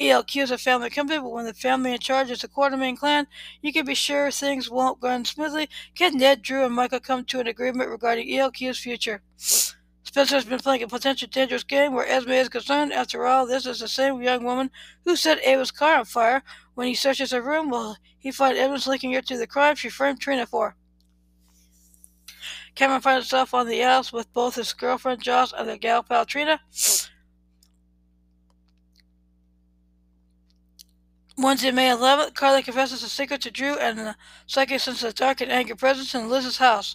ELQ 0.00 0.42
is 0.42 0.50
a 0.50 0.58
family 0.58 0.90
company, 0.90 1.20
but 1.20 1.30
when 1.30 1.44
the 1.44 1.54
family 1.54 1.92
in 1.92 1.98
charge 2.00 2.30
is 2.30 2.40
the 2.40 2.48
Quartermaine 2.48 2.96
clan, 2.96 3.28
you 3.62 3.72
can 3.72 3.86
be 3.86 3.94
sure 3.94 4.30
things 4.30 4.68
won't 4.68 4.98
run 5.00 5.24
smoothly. 5.24 5.68
Can 5.94 6.18
Ned, 6.18 6.42
Drew, 6.42 6.64
and 6.64 6.74
Michael 6.74 6.98
come 6.98 7.24
to 7.26 7.38
an 7.38 7.46
agreement 7.46 7.88
regarding 7.88 8.28
ELQ's 8.28 8.78
future? 8.78 9.22
Spencer 9.36 10.34
has 10.34 10.44
been 10.44 10.58
playing 10.58 10.82
a 10.82 10.88
potential 10.88 11.28
dangerous 11.30 11.64
game 11.64 11.92
where 11.92 12.06
Esme 12.06 12.30
is 12.30 12.48
concerned. 12.48 12.92
After 12.92 13.26
all, 13.26 13.46
this 13.46 13.66
is 13.66 13.80
the 13.80 13.88
same 13.88 14.20
young 14.20 14.44
woman 14.44 14.70
who 15.04 15.16
set 15.16 15.44
Ava's 15.44 15.70
car 15.70 15.98
on 15.98 16.04
fire. 16.04 16.42
When 16.74 16.88
he 16.88 16.94
searches 16.94 17.30
her 17.30 17.40
room, 17.40 17.70
will 17.70 17.96
he 18.18 18.32
find 18.32 18.58
evidence 18.58 18.86
linking 18.86 19.12
her 19.12 19.22
to 19.22 19.36
the 19.36 19.46
crime 19.46 19.76
she 19.76 19.88
framed 19.88 20.20
Trina 20.20 20.46
for? 20.46 20.76
Cameron 22.74 23.00
finds 23.00 23.26
himself 23.26 23.54
on 23.54 23.68
the 23.68 23.80
house 23.80 24.12
with 24.12 24.32
both 24.32 24.56
his 24.56 24.72
girlfriend 24.72 25.22
Joss 25.22 25.52
and 25.52 25.68
their 25.68 25.78
gal 25.78 26.02
pal 26.02 26.26
Trina. 26.26 26.60
Wednesday, 31.36 31.72
May 31.72 31.88
11th, 31.88 32.34
Carly 32.34 32.62
confesses 32.62 33.02
a 33.02 33.08
secret 33.08 33.40
to 33.40 33.50
Drew 33.50 33.76
and 33.76 33.98
the 33.98 34.16
psychic 34.46 34.78
senses 34.78 35.02
a 35.02 35.12
dark 35.12 35.40
and 35.40 35.50
angry 35.50 35.74
presence 35.76 36.14
in 36.14 36.28
Liz's 36.28 36.58
house. 36.58 36.94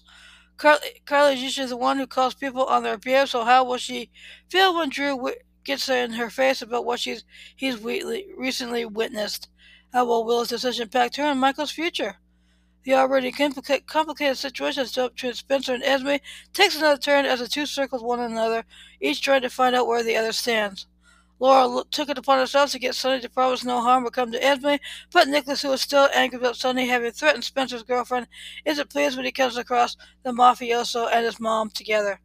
Carly, 0.56 1.02
Carly 1.06 1.34
is 1.34 1.44
usually 1.44 1.68
the 1.68 1.76
one 1.76 1.98
who 1.98 2.08
calls 2.08 2.34
people 2.36 2.66
on 2.66 2.84
their 2.84 2.98
BS, 2.98 3.30
so 3.30 3.44
how 3.44 3.66
will 3.66 3.78
she 3.78 4.10
feel 4.50 4.74
when 4.74 4.90
Drew 4.90 5.34
gets 5.66 5.90
in 5.90 6.14
her 6.14 6.30
face 6.30 6.62
about 6.62 6.86
what 6.86 7.02
she's 7.02 7.26
he's 7.54 7.82
recently 7.82 8.86
witnessed? 8.86 9.50
How 9.92 10.06
will 10.06 10.24
Will's 10.24 10.48
decision 10.48 10.84
impact 10.84 11.18
her 11.18 11.24
and 11.24 11.40
Michael's 11.40 11.72
future? 11.72 12.16
The 12.84 12.94
already 12.94 13.34
complicated 13.34 14.38
situation 14.38 14.86
between 14.86 15.34
Spencer 15.34 15.74
and 15.74 15.84
Esme 15.84 16.16
takes 16.54 16.78
another 16.78 16.98
turn 16.98 17.26
as 17.26 17.40
the 17.40 17.48
two 17.50 17.66
circle 17.66 18.06
one 18.06 18.22
another, 18.22 18.64
each 19.02 19.22
trying 19.22 19.42
to 19.42 19.50
find 19.50 19.76
out 19.76 19.86
where 19.86 20.02
the 20.02 20.16
other 20.16 20.32
stands. 20.32 20.88
Laura 21.40 21.84
took 21.90 22.10
it 22.10 22.18
upon 22.18 22.38
herself 22.38 22.72
to 22.72 22.80
get 22.80 22.96
Sonny 22.96 23.22
to 23.22 23.30
promise 23.30 23.64
no 23.64 23.82
harm 23.82 24.04
would 24.04 24.14
come 24.14 24.32
to 24.32 24.44
Esme, 24.44 24.76
but 25.14 25.28
Nicholas, 25.30 25.62
who 25.62 25.70
was 25.70 25.82
still 25.82 26.10
angry 26.14 26.38
about 26.38 26.58
Sonny 26.58 26.88
having 26.88 27.12
threatened 27.12 27.46
Spencer's 27.46 27.84
girlfriend, 27.84 28.28
isn't 28.66 28.90
pleased 28.90 29.16
when 29.16 29.26
he 29.26 29.32
comes 29.32 29.56
across 29.56 29.96
the 30.24 30.32
mafioso 30.32 31.08
and 31.12 31.26
his 31.26 31.40
mom 31.40 31.70
together. 31.70 32.20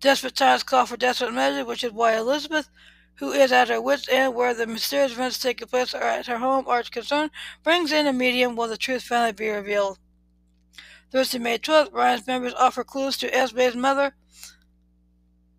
Desperate 0.00 0.34
times 0.34 0.64
call 0.64 0.86
for 0.86 0.96
desperate 0.96 1.32
measures, 1.32 1.64
which 1.64 1.84
is 1.84 1.92
why 1.92 2.16
Elizabeth, 2.16 2.68
who 3.14 3.32
is 3.32 3.52
at 3.52 3.68
her 3.68 3.80
wits' 3.80 4.08
end 4.08 4.34
where 4.34 4.52
the 4.52 4.66
mysterious 4.66 5.12
events 5.12 5.38
taking 5.38 5.68
place 5.68 5.94
are 5.94 6.02
at 6.02 6.26
her 6.26 6.38
home 6.38 6.66
are 6.68 6.82
concerned, 6.82 7.30
brings 7.62 7.92
in 7.92 8.06
a 8.06 8.12
medium 8.12 8.56
while 8.56 8.68
the 8.68 8.76
truth 8.76 9.04
finally 9.04 9.32
be 9.32 9.48
revealed. 9.48 9.98
Thursday, 11.12 11.38
May 11.38 11.58
12th, 11.58 11.92
Ryan's 11.92 12.26
members 12.26 12.52
offer 12.54 12.82
clues 12.84 13.16
to 13.18 13.34
Esme's 13.34 13.76
mother, 13.76 14.14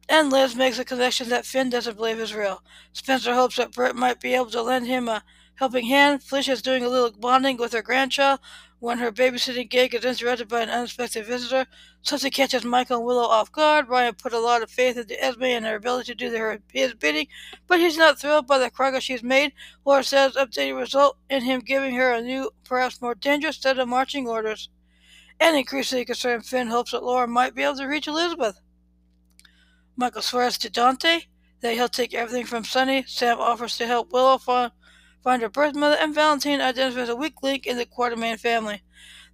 and 0.09 0.31
Liz 0.31 0.55
makes 0.55 0.79
a 0.79 0.85
connection 0.85 1.29
that 1.29 1.45
Finn 1.45 1.69
doesn't 1.69 1.97
believe 1.97 2.19
is 2.19 2.33
real. 2.33 2.63
Spencer 2.93 3.33
hopes 3.33 3.57
that 3.57 3.73
Bert 3.73 3.95
might 3.95 4.19
be 4.21 4.33
able 4.33 4.51
to 4.51 4.61
lend 4.61 4.87
him 4.87 5.09
a 5.09 5.23
helping 5.55 5.85
hand. 5.85 6.23
Felicia 6.23 6.51
is 6.51 6.61
doing 6.61 6.83
a 6.83 6.89
little 6.89 7.11
bonding 7.11 7.57
with 7.57 7.73
her 7.73 7.81
grandchild 7.81 8.39
when 8.79 8.99
her 8.99 9.11
babysitting 9.11 9.69
gig 9.69 9.93
is 9.95 10.05
interrupted 10.05 10.47
by 10.47 10.61
an 10.61 10.69
unexpected 10.69 11.25
visitor. 11.25 11.65
Something 12.03 12.31
catches 12.31 12.63
Michael 12.63 12.97
and 12.97 13.05
Willow 13.05 13.23
off 13.23 13.51
guard. 13.51 13.89
Ryan 13.89 14.13
put 14.13 14.33
a 14.33 14.39
lot 14.39 14.61
of 14.61 14.69
faith 14.69 14.97
into 14.97 15.21
Esme 15.21 15.43
and 15.43 15.65
her 15.65 15.75
ability 15.75 16.13
to 16.13 16.29
do 16.29 16.37
her, 16.37 16.59
his 16.71 16.93
bidding, 16.93 17.27
but 17.65 17.79
he's 17.79 17.97
not 17.97 18.19
thrilled 18.19 18.47
by 18.47 18.59
the 18.59 18.69
progress 18.69 19.03
she's 19.03 19.23
made. 19.23 19.51
Laura 19.83 20.03
says 20.03 20.33
updating 20.33 20.77
result 20.77 21.17
in 21.29 21.41
him 21.41 21.59
giving 21.61 21.95
her 21.95 22.13
a 22.13 22.21
new, 22.21 22.51
perhaps 22.63 23.01
more 23.01 23.15
dangerous 23.15 23.57
set 23.57 23.79
of 23.79 23.87
marching 23.89 24.27
orders. 24.27 24.69
And 25.39 25.57
increasingly 25.57 26.05
concerned, 26.05 26.45
Finn 26.45 26.67
hopes 26.67 26.91
that 26.91 27.03
Laura 27.03 27.27
might 27.27 27.55
be 27.55 27.63
able 27.63 27.75
to 27.77 27.85
reach 27.85 28.07
Elizabeth. 28.07 28.59
Michael 29.99 30.21
swears 30.21 30.59
to 30.59 30.69
Dante 30.69 31.21
that 31.61 31.73
he'll 31.73 31.89
take 31.89 32.13
everything 32.13 32.45
from 32.45 32.63
Sonny. 32.63 33.03
Sam 33.07 33.39
offers 33.39 33.77
to 33.77 33.87
help 33.87 34.13
Willow 34.13 34.37
find, 34.37 34.71
find 35.23 35.41
her 35.41 35.49
birth 35.49 35.73
mother, 35.73 35.97
and 35.99 36.13
Valentine 36.13 36.61
identifies 36.61 37.09
a 37.09 37.15
weak 37.15 37.41
link 37.41 37.65
in 37.65 37.77
the 37.77 37.85
Quartermaine 37.85 38.37
family. 38.37 38.83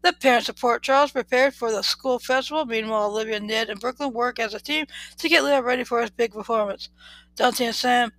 The 0.03 0.13
parents 0.13 0.46
support 0.46 0.82
Charles 0.82 1.12
prepared 1.12 1.53
for 1.53 1.70
the 1.70 1.82
school 1.82 2.17
festival. 2.17 2.65
Meanwhile, 2.65 3.08
Olivia, 3.08 3.38
and 3.38 3.48
Ned, 3.48 3.70
and 3.70 3.79
Brook 3.79 4.00
Lynn 4.00 4.13
work 4.13 4.39
as 4.39 4.53
a 4.53 4.60
team 4.60 4.86
to 5.17 5.27
get 5.27 5.43
Leo 5.43 5.62
ready 5.62 5.84
for 5.84 6.01
his 6.01 6.12
big 6.12 6.32
performance. 6.32 6.88
Dante 7.36 7.65
and 7.65 7.75
Sam 7.75 8.13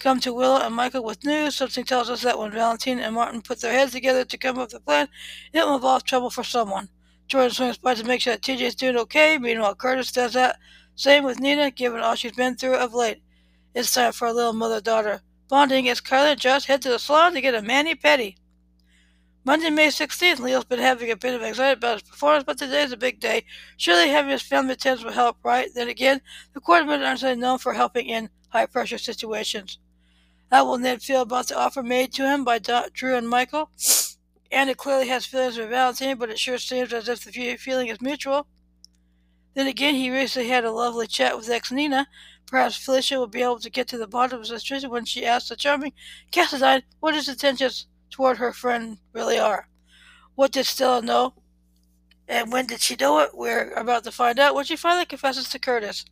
come 0.00 0.18
to 0.20 0.34
Willow 0.34 0.60
and 0.60 0.74
Michael 0.74 1.04
with 1.04 1.24
news. 1.24 1.54
Something 1.54 1.84
tells 1.84 2.10
us 2.10 2.22
that 2.22 2.38
when 2.38 2.50
Valentine 2.50 2.98
and 2.98 3.14
Martin 3.14 3.42
put 3.42 3.60
their 3.60 3.72
heads 3.72 3.92
together 3.92 4.24
to 4.24 4.36
come 4.36 4.58
up 4.58 4.72
with 4.72 4.80
a 4.80 4.80
plan, 4.80 5.08
it 5.52 5.64
will 5.64 5.76
involve 5.76 6.02
trouble 6.02 6.30
for 6.30 6.42
someone. 6.42 6.88
Jordan 7.28 7.50
swings 7.50 7.78
by 7.78 7.94
to 7.94 8.04
make 8.04 8.20
sure 8.20 8.34
that 8.34 8.42
TJ 8.42 8.60
is 8.60 8.74
doing 8.74 8.96
okay. 8.96 9.38
Meanwhile, 9.38 9.76
Curtis 9.76 10.12
does 10.12 10.34
that 10.34 10.58
same 10.96 11.24
with 11.24 11.38
Nina, 11.38 11.70
given 11.70 12.00
all 12.00 12.14
she's 12.14 12.32
been 12.32 12.56
through 12.56 12.76
of 12.76 12.94
late. 12.94 13.22
It's 13.74 13.92
time 13.92 14.12
for 14.12 14.26
a 14.26 14.32
little 14.32 14.54
mother-daughter 14.54 15.20
bonding 15.48 15.88
as 15.88 16.00
Carly 16.00 16.30
and 16.30 16.40
Joss 16.40 16.64
head 16.64 16.80
to 16.82 16.88
the 16.88 16.98
salon 16.98 17.34
to 17.34 17.40
get 17.42 17.54
a 17.54 17.60
mani-pedi. 17.60 18.36
Monday, 19.44 19.70
May 19.70 19.88
16th, 19.88 20.40
Leo's 20.40 20.64
been 20.64 20.80
having 20.80 21.10
a 21.10 21.16
bit 21.16 21.34
of 21.34 21.42
anxiety 21.42 21.78
about 21.78 22.00
his 22.00 22.08
performance, 22.08 22.44
but 22.44 22.58
today's 22.58 22.90
a 22.90 22.96
big 22.96 23.20
day. 23.20 23.44
Surely 23.76 24.08
having 24.08 24.32
his 24.32 24.42
family 24.42 24.72
attend 24.72 25.04
will 25.04 25.12
help, 25.12 25.36
right? 25.44 25.68
Then 25.72 25.88
again, 25.88 26.20
the 26.52 26.60
Quartermaines 26.60 27.06
aren't 27.06 27.22
really 27.22 27.36
known 27.36 27.58
for 27.58 27.74
helping 27.74 28.06
in 28.06 28.30
high-pressure 28.48 28.98
situations. 28.98 29.78
How 30.50 30.64
will 30.64 30.78
Ned 30.78 31.02
feel 31.02 31.20
about 31.20 31.48
the 31.48 31.58
offer 31.58 31.82
made 31.82 32.12
to 32.14 32.28
him 32.28 32.42
by 32.42 32.58
Drew 32.58 33.16
and 33.16 33.28
Michael? 33.28 33.70
Anna 34.50 34.74
clearly 34.74 35.08
has 35.08 35.26
feelings 35.26 35.56
for 35.56 35.66
Valentine, 35.66 36.16
but 36.16 36.30
it 36.30 36.38
sure 36.38 36.58
seems 36.58 36.92
as 36.92 37.08
if 37.08 37.22
the 37.22 37.56
feeling 37.56 37.88
is 37.88 38.00
mutual. 38.00 38.46
Then 39.56 39.68
again, 39.68 39.94
he 39.94 40.10
recently 40.10 40.50
had 40.50 40.66
a 40.66 40.70
lovely 40.70 41.06
chat 41.06 41.34
with 41.34 41.48
ex 41.48 41.72
Nina. 41.72 42.06
Perhaps 42.46 42.76
Felicia 42.76 43.18
will 43.18 43.26
be 43.26 43.40
able 43.40 43.58
to 43.60 43.70
get 43.70 43.88
to 43.88 43.96
the 43.96 44.06
bottom 44.06 44.38
of 44.38 44.46
the 44.46 44.60
situation 44.60 44.90
when 44.90 45.06
she 45.06 45.24
asks 45.24 45.48
the 45.48 45.56
charming 45.56 45.94
Cassadine 46.30 46.82
what 47.00 47.14
his 47.14 47.26
intentions 47.26 47.86
toward 48.10 48.36
her 48.36 48.52
friend 48.52 48.98
really 49.14 49.38
are. 49.38 49.70
What 50.34 50.52
did 50.52 50.66
Stella 50.66 51.00
know? 51.00 51.32
And 52.28 52.52
when 52.52 52.66
did 52.66 52.82
she 52.82 52.96
know 52.96 53.20
it? 53.20 53.30
We're 53.32 53.72
about 53.72 54.04
to 54.04 54.12
find 54.12 54.38
out 54.38 54.54
when 54.54 54.66
she 54.66 54.76
finally 54.76 55.06
confesses 55.06 55.48
to 55.48 55.58
Curtis. 55.58 56.04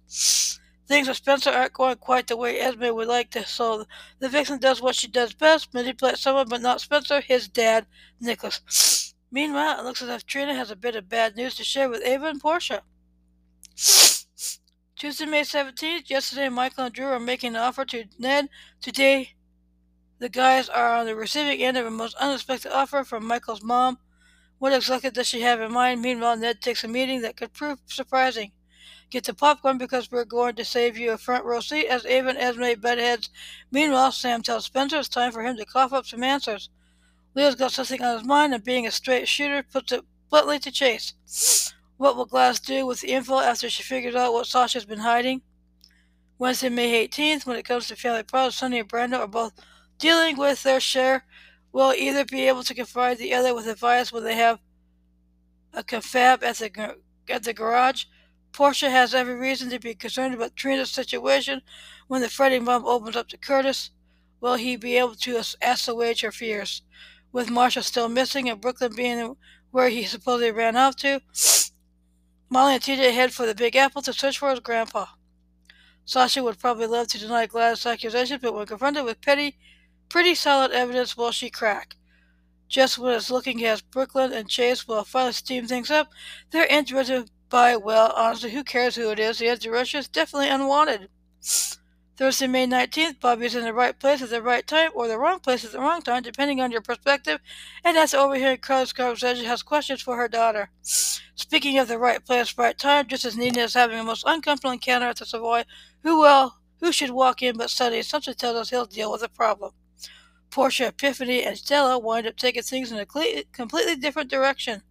Things 0.88 1.06
with 1.06 1.18
Spencer 1.18 1.50
aren't 1.50 1.74
going 1.74 1.96
quite 1.96 2.28
the 2.28 2.38
way 2.38 2.58
Esme 2.58 2.94
would 2.94 3.08
like 3.08 3.30
to, 3.32 3.44
so 3.44 3.84
the 4.20 4.30
vixen 4.30 4.58
does 4.58 4.80
what 4.80 4.94
she 4.94 5.06
does 5.06 5.34
best, 5.34 5.74
manipulate 5.74 6.16
someone, 6.16 6.48
but 6.48 6.62
not 6.62 6.80
Spencer, 6.80 7.20
his 7.20 7.46
dad, 7.48 7.84
Nicholas. 8.20 9.12
Meanwhile, 9.30 9.80
it 9.80 9.84
looks 9.84 10.00
as 10.00 10.08
if 10.08 10.24
Trina 10.24 10.54
has 10.54 10.70
a 10.70 10.76
bit 10.76 10.96
of 10.96 11.10
bad 11.10 11.36
news 11.36 11.54
to 11.56 11.64
share 11.64 11.90
with 11.90 12.02
Ava 12.06 12.28
and 12.28 12.40
Portia. 12.40 12.82
Tuesday, 13.76 15.26
May 15.26 15.42
17th. 15.42 16.08
Yesterday, 16.08 16.48
Michael 16.48 16.84
and 16.84 16.94
Drew 16.94 17.06
are 17.06 17.20
making 17.20 17.56
an 17.56 17.62
offer 17.62 17.84
to 17.86 18.04
Ned. 18.18 18.48
Today, 18.80 19.34
the 20.18 20.28
guys 20.28 20.68
are 20.68 20.94
on 20.96 21.06
the 21.06 21.16
receiving 21.16 21.60
end 21.60 21.76
of 21.76 21.84
a 21.84 21.90
most 21.90 22.14
unexpected 22.16 22.72
offer 22.72 23.04
from 23.04 23.26
Michael's 23.26 23.62
mom. 23.62 23.98
What 24.58 24.72
exactly 24.72 25.10
does 25.10 25.26
she 25.26 25.40
have 25.40 25.60
in 25.60 25.72
mind? 25.72 26.00
Meanwhile, 26.00 26.36
Ned 26.36 26.62
takes 26.62 26.84
a 26.84 26.88
meeting 26.88 27.22
that 27.22 27.36
could 27.36 27.52
prove 27.52 27.80
surprising. 27.86 28.52
Get 29.10 29.24
the 29.24 29.34
popcorn 29.34 29.76
because 29.76 30.10
we're 30.10 30.24
going 30.24 30.54
to 30.54 30.64
save 30.64 30.96
you 30.96 31.10
a 31.12 31.18
front 31.18 31.44
row 31.44 31.60
seat 31.60 31.86
as 31.86 32.06
Ava 32.06 32.30
and 32.30 32.38
Esme 32.38 32.80
butt 32.80 32.98
heads. 32.98 33.28
Meanwhile, 33.70 34.12
Sam 34.12 34.42
tells 34.42 34.64
Spencer 34.64 34.98
it's 34.98 35.08
time 35.08 35.32
for 35.32 35.42
him 35.42 35.56
to 35.56 35.64
cough 35.64 35.92
up 35.92 36.06
some 36.06 36.22
answers. 36.22 36.70
Leo's 37.34 37.56
got 37.56 37.72
something 37.72 38.02
on 38.02 38.18
his 38.18 38.26
mind, 38.26 38.54
and 38.54 38.64
being 38.64 38.86
a 38.86 38.90
straight 38.90 39.28
shooter 39.28 39.62
puts 39.62 39.92
it 39.92 40.04
bluntly 40.30 40.58
to 40.60 40.70
Chase. 40.70 41.12
What 42.04 42.16
will 42.16 42.26
Glass 42.26 42.60
do 42.60 42.84
with 42.84 43.00
the 43.00 43.12
info 43.12 43.38
after 43.38 43.70
she 43.70 43.82
figures 43.82 44.14
out 44.14 44.34
what 44.34 44.46
Sasha's 44.46 44.84
been 44.84 44.98
hiding? 44.98 45.40
Wednesday, 46.38 46.68
May 46.68 47.08
18th, 47.08 47.46
when 47.46 47.56
it 47.56 47.64
comes 47.64 47.88
to 47.88 47.96
family 47.96 48.22
problems, 48.22 48.56
Sonny 48.56 48.80
and 48.80 48.86
Brenda 48.86 49.20
are 49.20 49.26
both 49.26 49.54
dealing 49.98 50.36
with 50.36 50.62
their 50.62 50.80
share. 50.80 51.24
Will 51.72 51.94
either 51.94 52.26
be 52.26 52.46
able 52.46 52.62
to 52.64 52.74
confide 52.74 53.16
the 53.16 53.32
other 53.32 53.54
with 53.54 53.66
advice 53.66 54.12
when 54.12 54.22
they 54.22 54.34
have 54.34 54.60
a 55.72 55.82
confab 55.82 56.44
at 56.44 56.56
the, 56.56 56.98
at 57.30 57.42
the 57.42 57.54
garage. 57.54 58.04
Portia 58.52 58.90
has 58.90 59.14
every 59.14 59.36
reason 59.36 59.70
to 59.70 59.78
be 59.78 59.94
concerned 59.94 60.34
about 60.34 60.56
Trina's 60.56 60.90
situation 60.90 61.62
when 62.08 62.20
the 62.20 62.28
fretting 62.28 62.64
mom 62.64 62.84
opens 62.84 63.16
up 63.16 63.28
to 63.28 63.38
Curtis. 63.38 63.92
Will 64.42 64.56
he 64.56 64.76
be 64.76 64.98
able 64.98 65.14
to 65.14 65.42
assuage 65.62 66.20
her 66.20 66.32
fears? 66.32 66.82
With 67.32 67.48
Marshall 67.48 67.82
still 67.82 68.10
missing 68.10 68.50
and 68.50 68.60
Brooklyn 68.60 68.94
being 68.94 69.36
where 69.70 69.88
he 69.88 70.04
supposedly 70.04 70.50
ran 70.50 70.76
off 70.76 70.96
to, 70.96 71.22
Molly 72.50 72.74
and 72.74 72.82
TJ 72.82 73.12
head 73.12 73.32
for 73.32 73.46
the 73.46 73.54
Big 73.54 73.74
Apple 73.74 74.02
to 74.02 74.12
search 74.12 74.38
for 74.38 74.50
his 74.50 74.60
grandpa. 74.60 75.06
Sasha 76.04 76.42
would 76.42 76.58
probably 76.58 76.86
love 76.86 77.08
to 77.08 77.18
deny 77.18 77.46
Gladys' 77.46 77.86
accusations, 77.86 78.40
but 78.42 78.54
when 78.54 78.66
confronted 78.66 79.04
with 79.04 79.20
petty, 79.20 79.56
pretty 80.08 80.34
solid 80.34 80.70
evidence, 80.70 81.16
will 81.16 81.32
she 81.32 81.48
crack? 81.48 81.96
Just 82.68 82.98
when 82.98 83.14
it's 83.14 83.30
looking 83.30 83.64
as 83.64 83.80
Brook 83.80 84.14
Lynn 84.14 84.32
and 84.32 84.48
Chase 84.48 84.86
will 84.86 85.04
finally 85.04 85.32
steam 85.32 85.66
things 85.66 85.90
up, 85.90 86.10
they're 86.50 86.66
interrupted 86.66 87.30
by, 87.48 87.76
well, 87.76 88.12
honestly, 88.16 88.50
who 88.50 88.64
cares 88.64 88.96
who 88.96 89.10
it 89.10 89.18
is? 89.18 89.38
The 89.38 89.48
answer 89.48 89.98
is 89.98 90.08
definitely 90.08 90.48
unwanted. 90.48 91.08
Thursday, 92.16 92.46
May 92.46 92.66
19th, 92.66 93.18
Bobbie's 93.18 93.56
in 93.56 93.64
the 93.64 93.74
right 93.74 93.98
place 93.98 94.22
at 94.22 94.30
the 94.30 94.40
right 94.40 94.64
time 94.64 94.92
or 94.94 95.08
the 95.08 95.18
wrong 95.18 95.40
place 95.40 95.64
at 95.64 95.72
the 95.72 95.80
wrong 95.80 96.00
time, 96.00 96.22
depending 96.22 96.60
on 96.60 96.70
your 96.70 96.80
perspective, 96.80 97.40
and 97.82 97.96
after 97.96 98.18
overhearing 98.18 98.58
Carly's 98.58 98.92
conversation, 98.92 99.44
has 99.44 99.64
questions 99.64 100.00
for 100.00 100.16
her 100.16 100.28
daughter. 100.28 100.70
Speaking 100.82 101.76
of 101.76 101.88
the 101.88 101.98
right 101.98 102.24
place, 102.24 102.56
right 102.56 102.78
time, 102.78 103.08
just 103.08 103.24
as 103.24 103.36
Nina 103.36 103.62
is 103.62 103.74
having 103.74 103.98
a 103.98 104.04
most 104.04 104.22
uncomfortable 104.28 104.70
encounter 104.70 105.06
at 105.06 105.16
the 105.16 105.26
Savoy, 105.26 105.64
who 106.04 106.20
well, 106.20 106.60
who 106.80 106.92
should 106.92 107.10
walk 107.10 107.42
in 107.42 107.56
but 107.56 107.70
Sonny? 107.70 108.02
Something 108.02 108.34
tells 108.34 108.56
us 108.56 108.70
he'll 108.70 108.86
deal 108.86 109.10
with 109.10 109.22
the 109.22 109.28
problem. 109.28 109.72
Portia, 110.50 110.86
Epiphany, 110.86 111.42
and 111.42 111.58
Stella 111.58 111.98
wind 111.98 112.28
up 112.28 112.36
taking 112.36 112.62
things 112.62 112.92
in 112.92 112.98
a 112.98 113.06
completely 113.06 113.96
different 113.96 114.30
direction. 114.30 114.82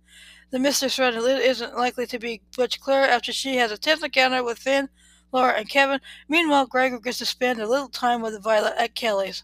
The 0.52 0.60
mistress 0.60 0.98
friend 0.98 1.16
isn't 1.16 1.78
likely 1.78 2.06
to 2.08 2.20
be 2.20 2.42
much 2.58 2.82
clearer 2.82 3.06
after 3.06 3.32
she 3.32 3.56
has 3.56 3.72
a 3.72 3.78
tense 3.78 4.04
encounter 4.04 4.44
with 4.44 4.60
Finn, 4.60 4.90
Laura, 5.34 5.54
and 5.54 5.68
Kevin. 5.68 6.00
Meanwhile, 6.30 6.68
Gregory 6.68 7.00
gets 7.02 7.18
to 7.18 7.26
spend 7.26 7.60
a 7.60 7.68
little 7.68 7.90
time 7.90 8.22
with 8.22 8.42
Violet 8.42 8.76
at 8.78 8.94
Kelly's. 8.94 9.44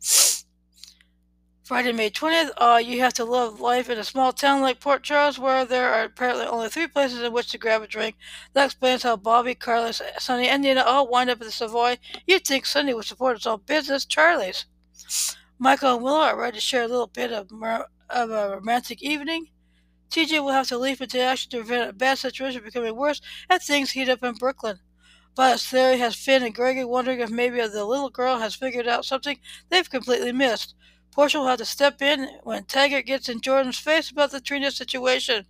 Friday, 1.62 1.92
May 1.92 2.10
20th. 2.10 2.50
Uh, 2.56 2.82
you 2.84 2.98
have 3.00 3.14
to 3.14 3.24
love 3.24 3.60
life 3.60 3.88
in 3.88 3.96
a 3.96 4.04
small 4.04 4.32
town 4.32 4.60
like 4.60 4.80
Port 4.80 5.04
Charles, 5.04 5.38
where 5.38 5.64
there 5.64 5.94
are 5.94 6.02
apparently 6.02 6.44
only 6.46 6.68
three 6.68 6.88
places 6.88 7.20
in 7.20 7.32
which 7.32 7.52
to 7.52 7.58
grab 7.58 7.82
a 7.82 7.86
drink. 7.86 8.16
That 8.54 8.66
explains 8.66 9.04
how 9.04 9.16
Bobbie, 9.16 9.54
Carlos, 9.54 10.02
Sonny, 10.18 10.48
and 10.48 10.62
Nina 10.62 10.82
all 10.82 11.08
wind 11.08 11.30
up 11.30 11.40
at 11.40 11.44
the 11.46 11.52
Savoy. 11.52 11.98
You'd 12.26 12.44
think 12.44 12.66
Sonny 12.66 12.92
would 12.92 13.04
support 13.04 13.36
his 13.36 13.46
own 13.46 13.60
business, 13.64 14.04
Charlie's. 14.04 14.66
Michael 15.58 15.94
and 15.94 16.02
Willow 16.02 16.18
are 16.18 16.36
ready 16.36 16.56
to 16.56 16.60
share 16.60 16.82
a 16.82 16.88
little 16.88 17.06
bit 17.06 17.30
of, 17.32 17.48
of 18.10 18.30
a 18.30 18.56
romantic 18.56 19.00
evening. 19.00 19.46
TJ 20.12 20.44
will 20.44 20.52
have 20.52 20.68
to 20.68 20.76
leap 20.76 21.00
into 21.00 21.18
action 21.18 21.50
to 21.50 21.56
prevent 21.58 21.88
a 21.88 21.94
bad 21.94 22.18
situation 22.18 22.62
becoming 22.62 22.94
worse 22.94 23.22
as 23.48 23.64
things 23.64 23.92
heat 23.92 24.10
up 24.10 24.22
in 24.22 24.34
Brooklyn. 24.34 24.78
Violet's 25.34 25.66
theory 25.66 25.96
has 25.96 26.14
Finn 26.14 26.42
and 26.42 26.54
Gregory 26.54 26.84
wondering 26.84 27.20
if 27.20 27.30
maybe 27.30 27.56
the 27.56 27.86
little 27.86 28.10
girl 28.10 28.36
has 28.36 28.54
figured 28.54 28.86
out 28.86 29.06
something 29.06 29.38
they've 29.70 29.88
completely 29.88 30.30
missed. 30.30 30.74
Portia 31.12 31.38
will 31.38 31.46
have 31.46 31.58
to 31.60 31.64
step 31.64 32.02
in 32.02 32.28
when 32.42 32.64
Taggart 32.64 33.06
gets 33.06 33.30
in 33.30 33.40
Jordan's 33.40 33.78
face 33.78 34.10
about 34.10 34.32
the 34.32 34.40
Trina 34.42 34.70
situation. 34.70 35.46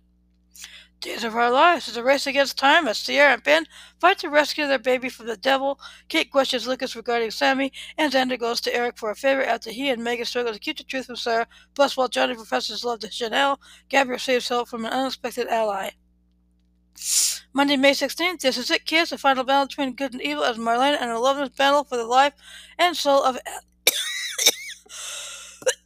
Days 1.03 1.25
of 1.25 1.35
Our 1.35 1.51
Lives 1.51 1.89
is 1.89 1.97
a 1.97 2.03
race 2.03 2.27
against 2.27 2.57
time 2.57 2.87
as 2.87 2.97
Ciara 3.01 3.33
and 3.33 3.43
Ben 3.43 3.65
fight 3.99 4.19
to 4.19 4.29
rescue 4.29 4.65
their 4.67 4.79
baby 4.79 5.09
from 5.09 5.25
the 5.25 5.35
devil. 5.35 5.77
Kate 6.07 6.31
questions 6.31 6.65
Lucas 6.65 6.95
regarding 6.95 7.29
Sami, 7.29 7.73
and 7.97 8.13
Xander 8.13 8.39
goes 8.39 8.61
to 8.61 8.73
Eric 8.73 8.97
for 8.97 9.11
a 9.11 9.15
favor 9.15 9.43
after 9.43 9.69
he 9.69 9.89
and 9.89 10.01
Maggie 10.01 10.23
struggle 10.23 10.53
to 10.53 10.59
keep 10.59 10.77
the 10.77 10.83
truth 10.85 11.07
from 11.07 11.17
Sarah. 11.17 11.45
Plus, 11.75 11.97
while 11.97 12.07
Johnny 12.07 12.35
professes 12.35 12.85
love 12.85 12.99
to 12.99 13.11
Chanel, 13.11 13.59
Gabi 13.89 14.11
receives 14.11 14.47
help 14.47 14.69
from 14.69 14.85
an 14.85 14.93
unexpected 14.93 15.49
ally. 15.49 15.89
Monday, 17.51 17.75
May 17.75 17.91
16th, 17.91 18.39
this 18.39 18.57
is 18.57 18.71
it, 18.71 18.85
kids. 18.85 19.09
The 19.09 19.17
final 19.17 19.43
battle 19.43 19.67
between 19.67 19.95
good 19.95 20.13
and 20.13 20.21
evil 20.21 20.45
as 20.45 20.57
Marlena 20.57 21.01
and 21.01 21.09
her 21.09 21.19
lovers 21.19 21.49
battle 21.49 21.83
for 21.83 21.97
the 21.97 22.05
life 22.05 22.33
and 22.79 22.95
soul 22.95 23.21
of 23.25 23.37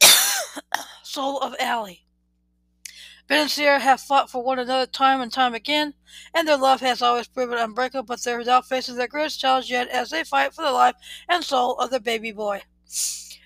soul 1.02 1.40
of 1.40 1.56
Allie. 1.58 2.04
Ben 3.28 3.42
and 3.42 3.50
Ciara 3.50 3.78
have 3.78 4.00
fought 4.00 4.30
for 4.30 4.42
one 4.42 4.58
another 4.58 4.86
time 4.86 5.20
and 5.20 5.30
time 5.30 5.52
again, 5.52 5.92
and 6.34 6.48
their 6.48 6.56
love 6.56 6.80
has 6.80 7.02
always 7.02 7.28
proven 7.28 7.58
unbreakable, 7.58 8.04
but 8.04 8.22
they're 8.22 8.42
now 8.42 8.62
facing 8.62 8.96
their 8.96 9.06
greatest 9.06 9.38
challenge 9.38 9.70
yet 9.70 9.86
as 9.88 10.08
they 10.08 10.24
fight 10.24 10.54
for 10.54 10.62
the 10.62 10.72
life 10.72 10.94
and 11.28 11.44
soul 11.44 11.76
of 11.78 11.90
their 11.90 12.00
baby 12.00 12.32
boy. 12.32 12.62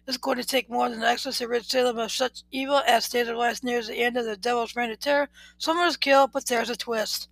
It's 0.06 0.16
going 0.20 0.38
to 0.38 0.44
take 0.44 0.70
more 0.70 0.88
than 0.88 1.02
excellence 1.02 1.38
to 1.38 1.48
rid 1.48 1.64
Salem 1.64 1.98
of 1.98 2.12
such 2.12 2.42
evil 2.52 2.80
as 2.86 3.06
State 3.06 3.26
of 3.26 3.36
Life 3.36 3.64
nears 3.64 3.88
the 3.88 3.96
end 3.96 4.16
of 4.16 4.24
the 4.24 4.36
Devil's 4.36 4.76
Reign 4.76 4.90
of 4.92 5.00
Terror. 5.00 5.28
Someone 5.58 5.88
is 5.88 5.96
killed, 5.96 6.30
but 6.32 6.46
there's 6.46 6.70
a 6.70 6.76
twist. 6.76 7.28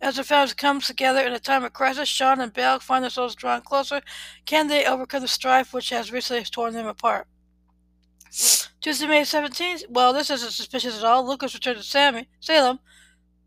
As 0.00 0.16
the 0.16 0.24
family 0.24 0.54
comes 0.54 0.86
together 0.86 1.20
in 1.20 1.34
a 1.34 1.38
time 1.38 1.64
of 1.64 1.74
crisis, 1.74 2.08
Shawn 2.08 2.40
and 2.40 2.52
Belle 2.52 2.80
find 2.80 3.04
themselves 3.04 3.34
drawn 3.34 3.60
closer. 3.60 4.00
Can 4.46 4.68
they 4.68 4.86
overcome 4.86 5.20
the 5.20 5.28
strife 5.28 5.74
which 5.74 5.90
has 5.90 6.12
recently 6.12 6.44
torn 6.44 6.72
them 6.72 6.86
apart? 6.86 7.26
Tuesday, 8.86 9.08
May 9.08 9.22
17th. 9.22 9.90
Well, 9.90 10.12
this 10.12 10.30
isn't 10.30 10.52
suspicious 10.52 10.96
at 10.96 11.04
all. 11.04 11.26
Lucas 11.26 11.54
returns 11.54 11.78
to 11.78 11.82
Sami, 11.82 12.28
Salem, 12.38 12.78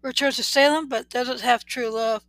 returns 0.02 0.36
to 0.36 0.44
Salem, 0.44 0.90
but 0.90 1.10
doesn't 1.10 1.40
have 1.40 1.64
true 1.64 1.88
love. 1.88 2.26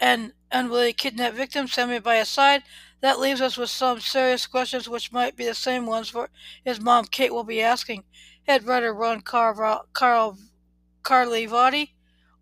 And 0.00 0.32
unwilling 0.50 0.94
kidnap 0.94 1.34
victim, 1.34 1.68
Sami 1.68 2.00
by 2.00 2.16
his 2.16 2.28
side. 2.28 2.64
That 3.02 3.20
leaves 3.20 3.40
us 3.40 3.56
with 3.56 3.70
some 3.70 4.00
serious 4.00 4.48
questions, 4.48 4.88
which 4.88 5.12
might 5.12 5.36
be 5.36 5.44
the 5.44 5.54
same 5.54 5.86
ones 5.86 6.08
for 6.08 6.28
his 6.64 6.80
mom, 6.80 7.04
Kate, 7.04 7.32
will 7.32 7.44
be 7.44 7.62
asking. 7.62 8.02
Head 8.48 8.66
writer 8.66 8.92
Ron 8.92 9.20
Carl, 9.20 9.86
Carl 9.92 10.38
Carlivati 11.04 11.90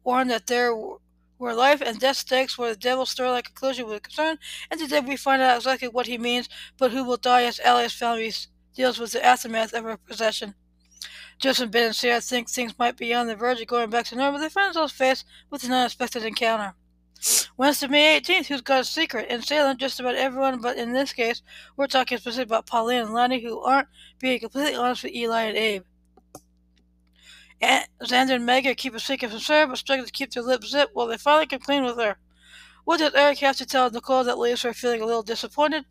warned 0.05 0.31
that 0.31 0.47
there 0.47 0.75
were 0.75 1.53
life 1.53 1.83
and 1.83 2.01
death 2.01 2.17
stakes 2.17 2.57
where 2.57 2.71
the 2.71 2.81
devil's 2.81 3.11
story-like 3.11 3.45
conclusion 3.45 3.87
was 3.87 4.01
concerned, 4.01 4.39
and 4.71 4.81
today 4.81 5.01
we 5.01 5.17
find 5.19 5.43
out 5.43 5.57
exactly 5.59 5.89
what 5.89 6.07
he 6.07 6.17
means, 6.17 6.49
but 6.79 6.93
who 6.93 7.05
will 7.05 7.19
die 7.19 7.43
as 7.43 7.61
Alias 7.63 7.93
families 7.93 8.49
deals 8.75 8.99
with 8.99 9.13
the 9.13 9.25
aftermath 9.25 9.73
of 9.73 9.85
her 9.85 9.97
possession. 9.97 10.55
Joseph, 11.39 11.71
Ben, 11.71 11.87
and 11.87 11.97
Sarah 11.97 12.21
think 12.21 12.49
things 12.49 12.79
might 12.79 12.97
be 12.97 13.13
on 13.13 13.27
the 13.27 13.37
verge 13.37 13.61
of 13.61 13.67
going 13.67 13.91
back 13.91 14.07
to 14.07 14.17
normal. 14.17 14.41
They 14.41 14.49
find 14.49 14.69
themselves 14.69 14.93
faced 14.93 15.27
with 15.51 15.65
an 15.65 15.73
unexpected 15.73 16.25
encounter. 16.25 16.75
Wednesday, 17.57 17.87
May 17.87 18.21
18th, 18.21 18.47
who's 18.47 18.61
got 18.61 18.81
a 18.81 18.85
secret? 18.85 19.31
In 19.31 19.41
Salem, 19.41 19.79
just 19.79 20.01
about 20.01 20.15
everyone, 20.15 20.61
but 20.61 20.77
in 20.77 20.93
this 20.93 21.13
case, 21.13 21.43
we're 21.77 21.87
talking 21.87 22.19
specifically 22.19 22.51
about 22.51 22.67
Paulina 22.67 23.05
and 23.05 23.15
Lani, 23.15 23.41
who 23.41 23.61
aren't 23.61 23.89
being 24.19 24.41
completely 24.41 24.75
honest 24.75 25.05
with 25.05 25.15
Eli 25.15 25.43
and 25.43 25.57
Abe. 25.57 25.85
And 27.61 27.87
Xander 28.03 28.35
and 28.35 28.45
Maggie 28.47 28.75
keep 28.75 28.95
a 28.95 29.01
secret 29.01 29.31
from 29.31 29.41
Sarah, 29.41 29.69
but 29.69 29.79
struggle 29.79 30.05
to 30.05 30.13
keep 30.13 30.33
their 30.33 30.43
lips 30.43 30.71
zipped 30.71 30.95
while 30.95 31.07
they 31.07 31.17
finally 31.17 31.47
come 31.47 31.61
clean 31.61 31.85
with 31.85 31.97
her. 31.97 32.17
What 32.85 32.99
does 32.99 33.15
Eric 33.15 33.39
have 33.39 33.57
to 33.57 33.67
tell 33.67 33.91
Nicole 33.91 34.25
that 34.25 34.39
leaves 34.39 34.63
her 34.63 34.75
feeling 34.75 35.01
a 35.01 35.07
little 35.07 35.23
disappointed? 35.23 35.87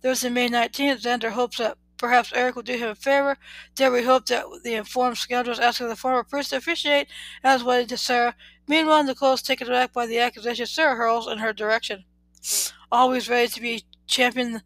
Thursday, 0.00 0.30
May 0.30 0.48
19th, 0.48 1.02
Xander 1.02 1.30
hopes 1.32 1.58
that 1.58 1.76
Perhaps 2.02 2.32
Eric 2.34 2.56
will 2.56 2.64
do 2.64 2.76
him 2.76 2.88
a 2.88 2.94
favor. 2.96 3.38
There 3.76 3.92
we 3.92 4.02
hope 4.02 4.26
that 4.26 4.44
the 4.64 4.74
informed 4.74 5.18
scoundrels 5.18 5.60
asking 5.60 5.86
the 5.86 5.94
former 5.94 6.24
priest 6.24 6.50
to 6.50 6.56
officiate 6.56 7.06
as 7.44 7.62
wedding 7.62 7.86
to 7.86 7.96
Sarah. 7.96 8.34
Meanwhile, 8.66 9.04
Nicole 9.04 9.34
is 9.34 9.42
taken 9.42 9.68
aback 9.68 9.92
by 9.92 10.06
the 10.06 10.18
accusation 10.18 10.66
Sarah 10.66 10.96
hurls 10.96 11.28
in 11.28 11.38
her 11.38 11.52
direction. 11.52 12.02
Hmm. 12.44 12.74
Always 12.90 13.28
ready 13.28 13.46
to 13.46 13.60
be 13.60 13.84
champion, 14.08 14.62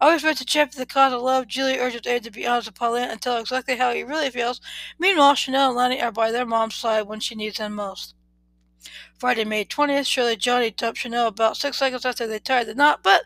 always 0.00 0.24
ready 0.24 0.38
to 0.38 0.44
champion 0.44 0.80
the 0.80 0.86
cause 0.86 1.12
of 1.12 1.22
love, 1.22 1.46
Julie 1.46 1.78
urges 1.78 2.04
Abe 2.04 2.24
to 2.24 2.32
be 2.32 2.48
honest 2.48 2.66
with 2.66 2.74
Paulina 2.74 3.06
and 3.06 3.22
tell 3.22 3.36
exactly 3.36 3.76
how 3.76 3.92
he 3.92 4.02
really 4.02 4.30
feels. 4.30 4.60
Meanwhile, 4.98 5.36
Chanel 5.36 5.68
and 5.68 5.76
Lani 5.76 6.02
are 6.02 6.10
by 6.10 6.32
their 6.32 6.44
mom's 6.44 6.74
side 6.74 7.02
when 7.02 7.20
she 7.20 7.36
needs 7.36 7.58
them 7.58 7.74
most. 7.74 8.16
Friday, 9.20 9.44
May 9.44 9.64
20th, 9.64 10.08
Shirley 10.08 10.34
Johnny 10.34 10.72
dumped 10.72 10.98
Chanel 10.98 11.28
about 11.28 11.56
six 11.56 11.76
seconds 11.78 12.04
after 12.04 12.26
they 12.26 12.40
tied 12.40 12.66
the 12.66 12.74
knot, 12.74 13.04
but 13.04 13.22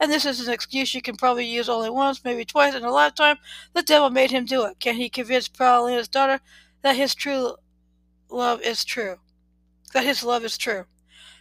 and 0.00 0.10
this 0.10 0.24
is 0.24 0.48
an 0.48 0.52
excuse 0.52 0.94
you 0.94 1.02
can 1.02 1.16
probably 1.16 1.44
use 1.44 1.68
only 1.68 1.90
once, 1.90 2.24
maybe 2.24 2.44
twice 2.46 2.74
in 2.74 2.84
a 2.84 2.90
lifetime. 2.90 3.36
The 3.74 3.82
devil 3.82 4.08
made 4.08 4.30
him 4.30 4.46
do 4.46 4.64
it. 4.64 4.80
Can 4.80 4.94
he 4.94 5.10
convince 5.10 5.46
Paulina's 5.46 6.08
daughter 6.08 6.40
that 6.82 6.96
his 6.96 7.14
true 7.14 7.56
love 8.30 8.62
is 8.62 8.82
true? 8.82 9.16
That 9.92 10.04
his 10.04 10.24
love 10.24 10.42
is 10.42 10.56
true. 10.56 10.86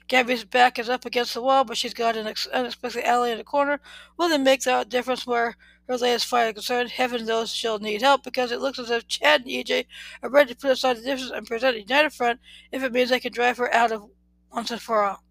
Gabi's 0.10 0.43
back 0.43 0.78
is 0.78 0.89
up 0.89 1.06
against 1.06 1.36
the 1.36 1.41
wall, 1.41 1.63
but 1.63 1.78
she's 1.78 1.93
got 1.93 2.17
an 2.17 2.34
unexpected 2.52 3.06
ally 3.06 3.30
in 3.30 3.38
the 3.38 3.43
corner. 3.43 3.80
Will 4.17 4.32
it 4.32 4.41
make 4.41 4.62
that 4.63 4.89
difference 4.89 5.26
where 5.26 5.56
her 5.88 5.98
latest 5.98 6.26
fight 6.26 6.48
is 6.48 6.54
concerned? 6.54 6.89
Heaven 6.89 7.26
knows 7.26 7.54
she'll 7.54 7.80
need 7.80 8.02
help 8.02 8.24
because 8.24 8.52
it 8.52 8.60
looks 8.60 8.80
as 8.80 8.89
if 8.89 9.08
Chad 9.08 9.41
and 9.41 9.50
EJ 9.50 9.86
are 10.24 10.30
ready 10.30 10.54
to 10.54 10.60
put 10.60 10.72
aside 10.72 10.98
the 10.98 11.02
difference 11.02 11.32
and 11.32 11.48
present 11.48 11.78
a 11.78 11.82
united 11.82 12.12
front 12.12 12.39
if 12.72 12.84
it 12.84 12.91
means 12.91 13.12
they 13.12 13.19
can 13.19 13.32
drive 13.32 13.58
her 13.58 13.74
out 13.74 13.91
of 13.91 14.10
once 14.52 14.72
and 14.72 14.82
for 14.82 15.04
all. 15.04 15.24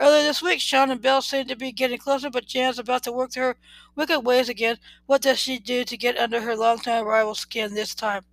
Earlier 0.00 0.22
this 0.22 0.40
week, 0.40 0.60
Shawn 0.60 0.90
and 0.90 1.02
Belle 1.02 1.20
seemed 1.20 1.50
to 1.50 1.56
be 1.56 1.72
getting 1.72 1.98
closer, 1.98 2.30
but 2.30 2.46
Jan's 2.46 2.78
about 2.78 3.02
to 3.02 3.12
work 3.12 3.34
her 3.34 3.56
wicked 3.94 4.20
ways 4.20 4.48
again. 4.48 4.78
What 5.04 5.20
does 5.20 5.38
she 5.38 5.58
do 5.58 5.84
to 5.84 5.96
get 5.96 6.16
under 6.16 6.40
her 6.40 6.56
longtime 6.56 7.04
rival's 7.04 7.40
skin 7.40 7.74
this 7.74 7.94
time? 7.94 8.24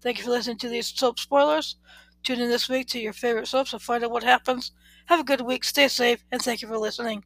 Thank 0.00 0.18
you 0.18 0.24
for 0.24 0.30
listening 0.30 0.58
to 0.58 0.68
these 0.68 0.86
soap 0.86 1.18
spoilers. 1.18 1.74
Tune 2.22 2.40
in 2.40 2.48
this 2.48 2.68
week 2.68 2.86
to 2.88 3.00
your 3.00 3.12
favorite 3.12 3.48
soaps 3.48 3.72
and 3.72 3.82
find 3.82 4.04
out 4.04 4.12
what 4.12 4.22
happens. 4.22 4.70
Have 5.06 5.18
a 5.18 5.24
good 5.24 5.40
week, 5.40 5.64
stay 5.64 5.88
safe, 5.88 6.24
and 6.30 6.40
thank 6.40 6.62
you 6.62 6.68
for 6.68 6.78
listening. 6.78 7.24